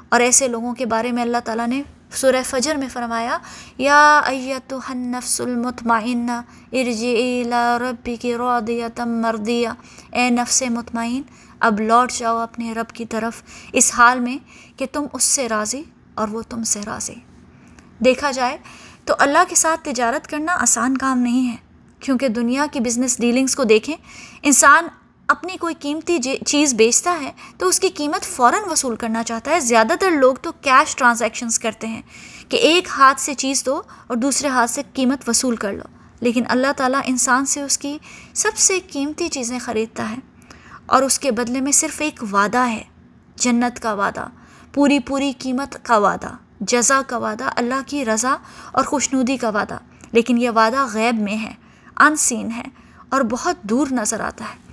اور 0.08 0.20
ایسے 0.20 0.48
لوگوں 0.48 0.74
کے 0.74 0.86
بارے 0.86 1.12
میں 1.12 1.22
اللہ 1.22 1.36
تعالیٰ 1.44 1.66
نے 1.66 1.82
سورہ 2.10 2.42
فجر 2.44 2.74
میں 2.74 2.88
فرمایا، 2.88 3.38
یا 3.78 4.18
ایتو 4.18 4.78
النفس 4.88 5.40
المطمئن 5.40 6.30
ارجعی 6.72 7.42
الى 7.42 7.84
ربی 7.84 8.16
کی 8.16 8.34
رودیتم 8.34 9.08
مردیہ 9.08 9.68
اے 10.12 10.30
نفس 10.30 10.62
مطمئن، 10.70 11.22
اب 11.60 11.80
لوٹ 11.80 12.12
جاؤ 12.12 12.38
اپنے 12.38 12.72
رب 12.72 12.94
کی 12.94 13.06
طرف 13.06 13.42
اس 13.72 13.92
حال 13.94 14.20
میں 14.20 14.38
کہ 14.78 14.86
تم 14.92 15.06
اس 15.12 15.24
سے 15.24 15.48
راضی 15.48 15.82
اور 16.14 16.28
وہ 16.28 16.42
تم 16.42 16.62
سے 16.62 16.80
راضی۔ 16.86 17.14
دیکھا 18.04 18.30
جائے 18.30 18.56
تو 19.04 19.14
اللہ 19.18 19.38
کے 19.48 19.54
ساتھ 19.54 19.80
تجارت 19.84 20.26
کرنا 20.26 20.56
آسان 20.60 20.98
کام 20.98 21.18
نہیں 21.18 21.50
ہے۔ 21.50 21.56
کیونکہ 22.00 22.28
دنیا 22.28 22.66
کی 22.72 22.80
بزنس 22.80 23.20
ڈیلنگس 23.20 23.56
کو 23.56 23.64
دیکھیں، 23.64 23.96
انسان 24.42 24.86
اپنی 25.28 25.56
کوئی 25.56 25.74
قیمتی 25.80 26.18
جی- 26.18 26.46
چیز 26.46 26.74
بیچتا 26.74 27.18
ہے 27.20 27.32
تو 27.58 27.66
اس 27.66 27.80
کی 27.80 27.88
قیمت 27.88 28.24
فوراً 28.24 28.70
وصول 28.70 28.96
کرنا 28.96 29.22
چاہتا 29.22 29.50
ہے۔ 29.50 29.60
زیادہ 29.60 29.92
تر 30.00 30.10
لوگ 30.10 30.34
تو 30.42 30.52
کیش 30.52 30.96
ٹرانزیکشنز 30.96 31.58
کرتے 31.58 31.86
ہیں 31.86 32.02
کہ 32.48 32.56
ایک 32.56 32.88
ہاتھ 32.96 33.20
سے 33.20 33.34
چیز 33.34 33.66
دو 33.66 33.82
اور 34.06 34.16
دوسرے 34.16 34.48
ہاتھ 34.48 34.70
سے 34.70 34.82
قیمت 34.92 35.28
وصول 35.28 35.56
کر 35.56 35.72
لو۔ 35.72 35.82
لیکن 36.20 36.42
اللہ 36.48 36.66
تعالیٰ 36.76 37.00
انسان 37.04 37.46
سے 37.46 37.62
اس 37.62 37.78
کی 37.78 37.98
سب 38.34 38.56
سے 38.56 38.80
قیمتی 38.80 39.28
چیزیں 39.28 39.58
خریدتا 39.58 40.10
ہے 40.10 40.16
اور 40.86 41.02
اس 41.02 41.18
کے 41.18 41.30
بدلے 41.30 41.60
میں 41.60 41.72
صرف 41.72 42.00
ایک 42.00 42.24
وعدہ 42.32 42.68
ہے۔ 42.68 42.82
جنت 43.36 43.80
کا 43.80 43.92
وعدہ، 43.92 44.26
پوری 44.74 44.98
پوری 44.98 45.32
قیمت 45.38 45.76
کا 45.82 45.96
وعدہ، 45.96 46.30
جزا 46.60 47.02
کا 47.06 47.16
وعدہ، 47.16 47.44
اللہ 47.56 47.80
کی 47.86 48.04
رضا 48.04 48.36
اور 48.72 48.84
خوشنودی 48.84 49.36
کا 49.36 49.48
وعدہ۔ 49.48 49.78
لیکن 50.12 50.38
یہ 50.38 50.50
وعدہ 50.50 50.86
غیب 50.92 51.18
میں 51.18 51.38
ہے 51.38 51.52
ان 51.96 52.16
سین 52.16 52.50
ہے 52.50 52.64
اور 53.08 53.20
بہت 53.20 53.62
دور 53.62 53.86
نظر 53.90 54.20
آتا 54.20 54.44
ہے۔ 54.44 54.65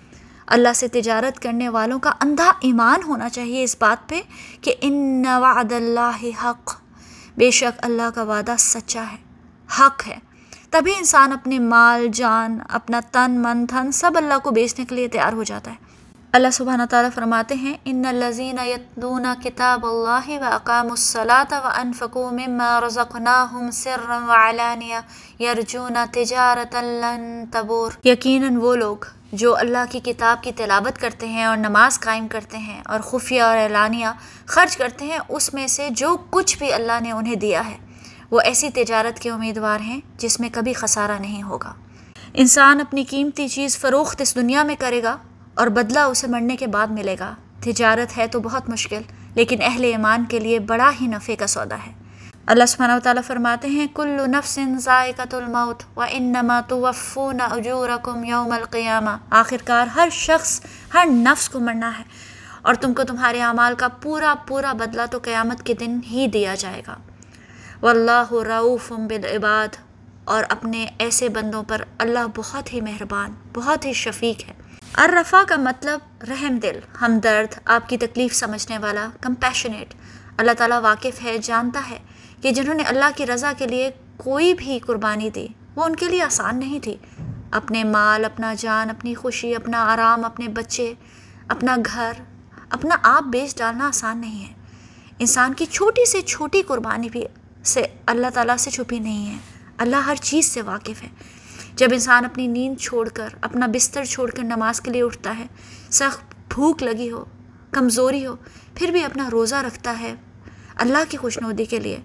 اللہ 0.48 0.74
سے 0.76 0.88
تجارت 0.88 1.40
کرنے 1.40 1.70
والوں 1.70 2.00
کا 2.00 2.12
اندھا 2.22 2.52
ایمان 2.62 3.00
ہونا 3.08 3.30
چاہیے 3.30 3.64
اس 3.64 3.76
بات 3.80 4.10
پہ 4.10 4.22
کہ 4.62 4.76
ان 4.82 5.26
وعد 5.28 5.72
اللہ 5.72 6.26
حق۔ 6.44 6.76
بے 7.38 7.52
شک 7.52 7.80
اللہ 7.82 8.10
کا 8.16 8.24
وعدہ 8.24 8.56
سچا 8.60 9.04
ہے، 9.12 9.18
حق 9.80 10.08
ہے۔ 10.08 10.18
تبھی 10.70 10.94
انسان 10.98 11.32
اپنے 11.32 11.60
مال، 11.60 12.08
جان، 12.14 12.60
اپنا 12.70 13.00
تن، 13.12 13.32
من 13.32 13.66
تھن 13.66 13.92
سب 13.92 14.12
اللہ 14.16 14.34
کو 14.44 14.52
بیچنے 14.52 14.86
کے 14.86 14.96
لیے 14.96 15.08
تیار 15.08 15.34
ہو 15.34 15.44
جاتا 15.44 15.72
ہے۔ 15.72 15.76
اللہ 16.32 16.48
سبحانہ 16.54 16.84
تعالیٰ 16.90 17.10
فرماتے 17.16 17.56
ہیں، 17.56 17.74
ان 17.86 18.06
الزین 18.06 18.60
یتلون 18.60 19.26
کتاب 19.44 19.86
اللہ 19.86 20.30
و 20.30 20.54
اقام 20.54 20.90
الصلاۃ 20.90 21.52
و 21.52 21.68
انفقوا 21.78 22.32
مما 22.32 22.80
رزقناہم 22.88 23.72
سرا 23.72 24.18
وعلانیہ 24.28 24.96
یرجون 25.40 25.98
تجارت 26.12 26.76
لن 26.76 27.46
تبور۔ 27.52 27.92
یقیناً 28.04 28.56
وہ 28.56 28.76
لوگ 28.76 28.98
جو 29.34 29.56
اللہ 29.58 29.92
کی 29.92 30.00
کتاب 30.00 30.44
کی 30.44 30.52
تلاوت 30.56 30.98
کرتے 30.98 31.28
ہیں 31.28 31.44
اور 31.44 31.58
نماز 31.58 32.00
قائم 32.00 32.28
کرتے 32.28 32.58
ہیں 32.58 32.82
اور 32.86 33.00
خفیہ 33.00 33.42
اور 33.42 33.58
اعلانیہ 33.58 34.08
خرچ 34.46 34.78
کرتے 34.78 35.06
ہیں، 35.06 35.20
اس 35.30 35.54
میں 35.54 35.68
سے 35.68 35.90
جو 35.92 36.18
کچھ 36.30 36.58
بھی 36.58 36.74
اللہ 36.74 37.00
نے 37.02 37.12
انہیں 37.12 37.36
دیا 37.36 37.62
ہے، 37.70 37.78
وہ 38.32 38.42
ایسی 38.42 38.70
تجارت 38.70 39.20
کے 39.20 39.30
امیدوار 39.30 39.80
ہیں 39.80 40.00
جس 40.18 40.40
میں 40.40 40.50
کبھی 40.54 40.74
خسارہ 40.74 41.20
نہیں 41.20 41.44
ہوگا۔ 41.44 41.74
انسان 42.34 42.80
اپنی 42.80 43.04
قیمتی 43.04 43.48
چیز 43.48 43.78
فروخت 43.78 44.22
اس 44.22 44.36
دنیا 44.36 44.64
میں 44.64 44.76
کرے 44.80 45.04
گا 45.04 45.18
اور 45.54 45.68
بدلہ 45.68 46.00
اسے 46.00 46.28
مرنے 46.28 46.56
کے 46.56 46.68
بعد 46.68 46.88
ملے 46.88 47.16
گا۔ 47.20 47.34
تجارت 47.60 48.18
ہے 48.18 48.28
تو 48.28 48.40
بہت 48.40 48.70
مشکل، 48.70 49.02
لیکن 49.36 49.58
اہل 49.62 49.84
ایمان 49.84 50.26
کے 50.26 50.40
لیے 50.40 50.60
بڑا 50.60 50.92
ہی 51.02 51.08
نفع 51.08 51.34
کا 51.40 51.48
سودا 51.48 51.78
ہے۔ 51.88 52.03
اللہ 52.46 52.66
سبحانہ 52.66 52.94
و 52.94 53.00
تعالیٰ 53.00 53.24
فرماتے 53.24 53.68
ہیں، 53.68 53.88
کل 53.94 54.08
نفس 54.08 54.60
ذائقۃ 54.80 55.36
الموت 55.36 55.84
و 55.96 56.02
انما 56.02 56.62
توفون 56.68 57.42
اجورکم 57.42 58.24
یوم 58.24 58.52
القیامہ۔ 58.52 59.10
آخرکار 59.30 59.88
ہر 59.88 60.08
شخص، 60.12 60.62
ہر 60.94 61.06
نفس 61.06 61.50
کو 61.50 61.60
مرنا 61.60 62.00
ہے 62.00 62.04
اور 62.62 62.76
تم 62.76 62.94
کو 62.94 63.04
تمہارے 63.04 63.42
اعمال 63.42 63.76
کا 63.76 63.88
پورا 63.88 64.34
پورا 64.48 64.74
بدلہ 64.74 65.02
تو 65.12 65.20
قیامت 65.24 65.64
کے 65.64 65.74
دن 65.74 66.00
ہی 66.12 66.28
دیا 66.28 66.56
جائے 66.56 66.82
گا۔ 66.88 66.96
واللہ 67.82 68.34
رعوف 68.48 68.92
بالعباد۔ 68.92 69.76
اور 70.26 70.44
اپنے 70.50 70.88
ایسے 71.00 71.30
بندوں 71.30 71.64
پر 71.64 71.82
اللہ 71.98 72.20
بہت 72.36 72.74
ہی 72.74 72.82
مہربان، 72.82 73.34
بہت 73.54 73.86
ہی 73.86 73.94
شفیق 73.94 74.50
ہے۔ 74.50 74.54
الرفا 74.94 75.42
کا 75.48 75.56
مطلب 75.56 76.00
رحم 76.30 76.58
دل، 76.58 76.80
ہمدرد، 77.02 77.60
آپ 77.66 77.90
کی 77.90 77.98
تکلیف 77.98 78.36
سمجھنے 78.36 78.78
والا، 78.78 79.08
کمپیشنیٹ۔ 79.22 79.94
اللہ 80.38 80.52
تعالیٰ 80.58 80.82
واقف 80.82 81.24
ہے، 81.24 81.38
جانتا 81.38 81.82
ہے۔ 81.90 82.00
کہ 82.44 82.52
جنہوں 82.52 82.76
نے 82.76 82.84
اللہ 82.84 83.06
کی 83.16 83.26
رضا 83.26 83.54
کے 83.58 83.68
لیے 83.68 83.90
کوئی 84.18 84.54
بھی 84.54 84.80
قربانی 84.80 85.30
دی، 85.30 85.48
وہ 85.76 85.84
ان 85.84 85.96
کے 85.96 86.06
لیے 86.06 86.22
آسان 86.22 86.60
نہیں 86.60 86.80
تھی۔ 86.80 86.98
اپنے 87.52 87.84
مال، 87.84 88.26
اپنا 88.26 88.54
جان، 88.58 88.90
اپنی 88.90 89.14
خوشی، 89.14 89.56
اپنا 89.56 89.84
آرام، 89.84 90.26
اپنے 90.26 90.48
بچے، 90.48 90.94
اپنا 91.48 91.76
گھر، 91.86 92.12
اپنا 92.70 92.96
آپ 93.04 93.24
بیچ 93.24 93.58
ڈالنا 93.58 93.88
آسان 93.88 94.18
نہیں 94.18 94.48
ہے۔ 94.48 94.54
انسان 95.20 95.54
کی 95.54 95.66
چھوٹی 95.66 96.10
سے 96.10 96.22
چھوٹی 96.22 96.62
قربانی 96.62 97.10
بھی 97.10 97.26
سے 97.64 97.86
اللہ 98.06 98.28
تعالیٰ 98.34 98.58
سے 98.58 98.72
چھپی 98.72 99.00
نہیں 99.00 99.34
ہے۔ 99.34 99.38
اللہ 99.78 99.96
ہر 99.96 100.16
چیز 100.16 100.46
سے 100.46 100.62
واقف 100.62 101.04
ہے۔ 101.04 101.10
جب 101.76 101.88
انسان 101.92 102.26
اپنی 102.26 102.48
نیند 102.48 102.82
چھوڑ 102.82 103.10
کر، 103.10 103.30
اپنا 103.42 103.68
بستر 103.68 104.06
چھوڑ 104.06 104.32
کر 104.32 104.44
نماز 104.44 104.82
کے 104.82 104.92
لیے 104.92 105.04
اٹھتا 105.04 105.38
ہے، 105.40 105.46
سخت 105.90 106.36
بھوک 106.54 106.84
لگی 106.84 107.12
ہو، 107.12 107.26
کمزوری 107.72 108.26
ہو، 108.26 108.36
پھر 108.76 108.90
بھی 108.92 109.04
اپنا 109.04 109.30
روزہ 109.32 109.56
رکھتا 109.56 110.00
ہے 110.00 110.16
اللہ 110.76 110.98
کی 111.10 111.18
خوش 111.18 111.38
نودی 111.38 111.66
کے 111.66 111.80
لیے۔ 111.80 112.00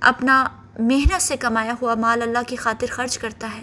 اپنا 0.00 0.46
محنت 0.78 1.22
سے 1.22 1.36
کمایا 1.36 1.74
ہوا 1.82 1.94
مال 1.94 2.22
اللہ 2.22 2.38
کی 2.46 2.56
خاطر 2.56 2.86
خرچ 2.90 3.18
کرتا 3.18 3.48
ہے۔ 3.56 3.62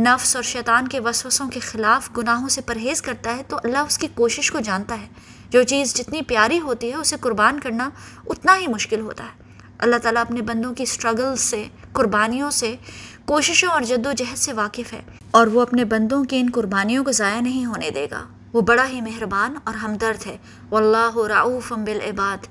نفس 0.00 0.36
اور 0.36 0.42
شیطان 0.42 0.88
کے 0.88 1.00
وسوسوں 1.00 1.50
کے 1.50 1.60
خلاف 1.60 2.10
گناہوں 2.18 2.48
سے 2.48 2.60
پرہیز 2.60 3.02
کرتا 3.02 3.36
ہے 3.36 3.42
تو 3.48 3.56
اللہ 3.64 3.78
اس 3.78 3.98
کی 3.98 4.06
کوشش 4.14 4.50
کو 4.50 4.60
جانتا 4.60 5.00
ہے۔ 5.00 5.06
جو 5.50 5.62
چیز 5.62 5.94
جتنی 5.94 6.22
پیاری 6.22 6.60
ہوتی 6.60 6.90
ہے 6.90 6.94
اسے 6.94 7.16
قربان 7.20 7.60
کرنا 7.60 7.90
اتنا 8.26 8.56
ہی 8.56 8.66
مشکل 8.66 9.00
ہوتا 9.00 9.24
ہے۔ 9.24 9.42
اللہ 9.78 9.96
تعالیٰ 9.96 10.22
اپنے 10.22 10.42
بندوں 10.42 10.74
کی 10.74 10.82
اسٹرگل 10.82 11.36
سے، 11.36 11.64
قربانیوں 11.92 12.50
سے 12.50 12.76
کوششوں 13.24 13.68
اور 13.68 13.82
جد 13.82 14.06
و 14.06 14.12
جہد 14.12 14.38
سے 14.38 14.52
واقف 14.52 14.92
ہے 14.92 15.02
اور 15.30 15.46
وہ 15.46 15.62
اپنے 15.62 15.84
بندوں 15.84 16.24
کی 16.24 16.40
ان 16.40 16.50
قربانیوں 16.54 17.04
کو 17.04 17.12
ضائع 17.12 17.40
نہیں 17.40 17.66
ہونے 17.66 17.90
دے 17.90 18.06
گا۔ 18.10 18.26
وہ 18.52 18.60
بڑا 18.60 18.88
ہی 18.88 19.00
مہربان 19.00 19.54
اور 19.64 19.74
ہمدرد 19.74 20.26
ہے۔ 20.26 20.36
واللہ 20.70 21.26
رعوف 21.28 21.72
بالعباد۔ 21.72 22.46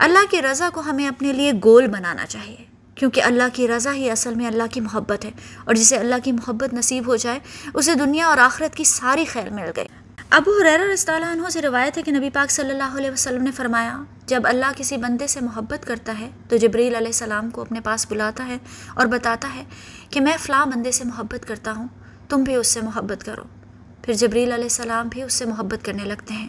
اللہ 0.00 0.30
کی 0.30 0.42
رضا 0.42 0.68
کو 0.72 0.80
ہمیں 0.80 1.08
اپنے 1.08 1.32
لیے 1.32 1.52
گول 1.64 1.86
بنانا 1.86 2.26
چاہیے، 2.26 2.64
کیونکہ 2.94 3.22
اللہ 3.22 3.42
کی 3.52 3.68
رضا 3.68 3.92
ہی 3.92 4.10
اصل 4.10 4.34
میں 4.34 4.46
اللہ 4.46 4.62
کی 4.70 4.80
محبت 4.80 5.24
ہے۔ 5.24 5.30
اور 5.64 5.74
جسے 5.74 5.96
اللہ 5.96 6.14
کی 6.24 6.32
محبت 6.32 6.74
نصیب 6.74 7.06
ہو 7.06 7.16
جائے، 7.16 7.38
اسے 7.74 7.94
دنیا 7.94 8.26
اور 8.26 8.38
آخرت 8.38 8.74
کی 8.74 8.84
ساری 8.84 9.24
خیر 9.24 9.50
مل 9.50 9.70
گئی۔ 9.76 9.86
ابو 10.30 10.50
حریر 10.50 10.80
رضی 10.92 11.12
اللہ 11.12 11.26
عنہ 11.26 11.48
سے 11.48 11.62
روایت 11.62 11.98
ہے 11.98 12.02
کہ 12.02 12.12
نبی 12.12 12.30
پاک 12.30 12.50
صلی 12.50 12.70
اللہ 12.70 12.96
علیہ 12.96 13.10
وسلم 13.10 13.42
نے 13.42 13.50
فرمایا، 13.50 14.02
جب 14.26 14.40
اللہ 14.44 14.66
کسی 14.76 14.96
بندے 14.96 15.26
سے 15.26 15.40
محبت 15.40 15.86
کرتا 15.86 16.14
ہے، 16.18 16.30
تو 16.48 16.56
جبریل 16.56 16.94
علیہ 16.94 17.06
السلام 17.06 17.50
کو 17.50 17.60
اپنے 17.60 17.80
پاس 17.80 18.06
بلاتا 18.10 18.46
ہے 18.46 18.58
اور 18.94 19.06
بتاتا 19.06 19.48
ہے 19.54 19.64
کہ 20.10 20.20
میں 20.20 20.36
فلاں 20.40 20.66
بندے 20.66 20.92
سے 20.92 21.04
محبت 21.04 21.48
کرتا 21.48 21.72
ہوں، 21.72 21.88
تم 22.28 22.42
بھی 22.42 22.54
اس 22.54 22.66
سے 22.66 22.80
محبت 22.80 23.24
کرو۔ 23.24 23.42
پھر 24.02 24.14
جبریل 24.14 24.52
علیہ 24.52 24.64
السلام 24.64 25.08
بھی 25.08 25.22
اس 25.22 25.32
سے 25.32 25.44
محبت 25.44 25.84
کرنے 25.84 26.04
لگتے 26.04 26.34
ہیں۔ 26.34 26.48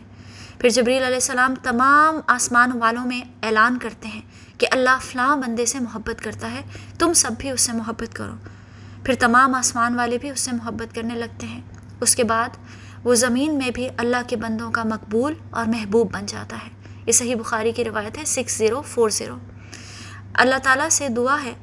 پھر 0.61 0.69
جبریل 0.69 1.03
علیہ 1.03 1.15
السلام 1.15 1.53
تمام 1.63 2.19
آسمان 2.27 2.71
والوں 2.77 3.05
میں 3.05 3.21
اعلان 3.43 3.77
کرتے 3.77 4.07
ہیں 4.07 4.21
کہ 4.57 4.67
اللہ 4.71 4.97
فلاں 5.01 5.37
بندے 5.37 5.65
سے 5.65 5.79
محبت 5.79 6.23
کرتا 6.23 6.51
ہے، 6.51 6.61
تم 6.99 7.13
سب 7.13 7.31
بھی 7.39 7.51
اس 7.51 7.61
سے 7.61 7.71
محبت 7.71 8.15
کرو۔ 8.15 8.33
پھر 9.03 9.13
تمام 9.19 9.55
آسمان 9.55 9.95
والے 9.95 10.17
بھی 10.17 10.29
اس 10.29 10.39
سے 10.39 10.51
محبت 10.51 10.95
کرنے 10.95 11.15
لگتے 11.15 11.47
ہیں۔ 11.47 11.61
اس 12.01 12.15
کے 12.15 12.23
بعد 12.23 12.49
وہ 13.03 13.15
زمین 13.15 13.57
میں 13.57 13.69
بھی 13.69 13.89
اللہ 13.97 14.17
کے 14.27 14.35
بندوں 14.35 14.71
کا 14.71 14.83
مقبول 14.83 15.33
اور 15.49 15.65
محبوب 15.65 16.13
بن 16.13 16.25
جاتا 16.25 16.57
ہے۔ 16.57 16.69
یہ 17.05 17.11
صحیح 17.11 17.35
بخاری 17.35 17.71
کی 17.71 17.83
روایت 17.83 18.17
ہے، 18.17 18.25
سکس 18.25 18.57
زیرو 18.57 18.81
فور 18.81 19.09
زیرو۔ 19.09 19.37
اللہ 20.33 20.55
تعالیٰ 20.63 20.89
سے 20.89 21.09
دعا 21.09 21.37
ہے 21.43 21.53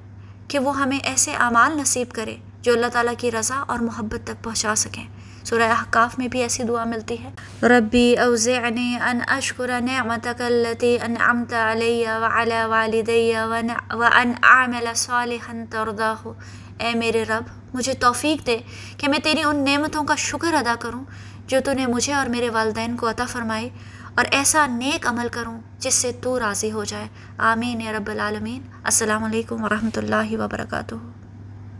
کہ 0.48 0.58
وہ 0.58 0.78
ہمیں 0.78 0.98
ایسے 0.98 1.32
اعمال 1.32 1.78
نصیب 1.78 2.10
کرے 2.12 2.36
جو 2.62 2.72
اللہ 2.72 2.86
تعالیٰ 2.86 3.14
کی 3.18 3.30
رضا 3.30 3.64
اور 3.66 3.78
محبت 3.78 4.26
تک 4.26 4.44
پہنچا 4.44 4.74
سکیں۔ 4.74 5.06
سورہ 5.48 5.68
احقاف 5.70 6.18
میں 6.18 6.28
بھی 6.28 6.42
ایسی 6.42 6.62
دعا 6.62 6.84
ملتی 6.84 7.16
ہے۔ 7.24 7.30
ربی 7.66 8.16
اوزعنی 8.16 8.96
ان 9.02 9.18
اشکر 9.28 9.70
نعمتک 9.80 10.42
اللتی 10.42 10.96
انعمت 11.02 11.52
علی 11.52 12.04
وعلی 12.22 12.62
والدی 12.66 13.32
وان 13.90 14.32
اعمل 14.42 14.86
صالحا 14.94 15.52
ترضاہ۔ 15.70 16.26
اے 16.78 16.94
میرے 16.94 17.24
رب، 17.24 17.44
مجھے 17.74 17.94
توفیق 17.94 18.46
دے 18.46 18.58
کہ 18.96 19.08
میں 19.08 19.18
تیری 19.18 19.42
ان 19.42 19.64
نعمتوں 19.64 20.04
کا 20.04 20.14
شکر 20.14 20.54
ادا 20.54 20.74
کروں 20.80 21.04
جو 21.46 21.58
تو 21.64 21.72
نے 21.72 21.86
مجھے 21.86 22.12
اور 22.14 22.26
میرے 22.26 22.50
والدین 22.50 22.96
کو 22.96 23.10
عطا 23.10 23.26
فرمائی 23.26 23.68
اور 24.14 24.24
ایسا 24.30 24.66
نیک 24.66 25.06
عمل 25.06 25.28
کروں 25.30 25.60
جس 25.78 25.94
سے 25.94 26.12
تو 26.12 26.38
راضی 26.40 26.72
ہو 26.72 26.84
جائے۔ 26.84 27.08
آمین 27.52 27.80
یا 27.80 27.92
رب 27.92 28.10
العالمین۔ 28.10 28.60
السلام 28.84 29.24
علیکم 29.24 29.64
ورحمۃ 29.64 29.96
اللہ 29.96 30.36
وبرکاتہ۔ 30.36 30.94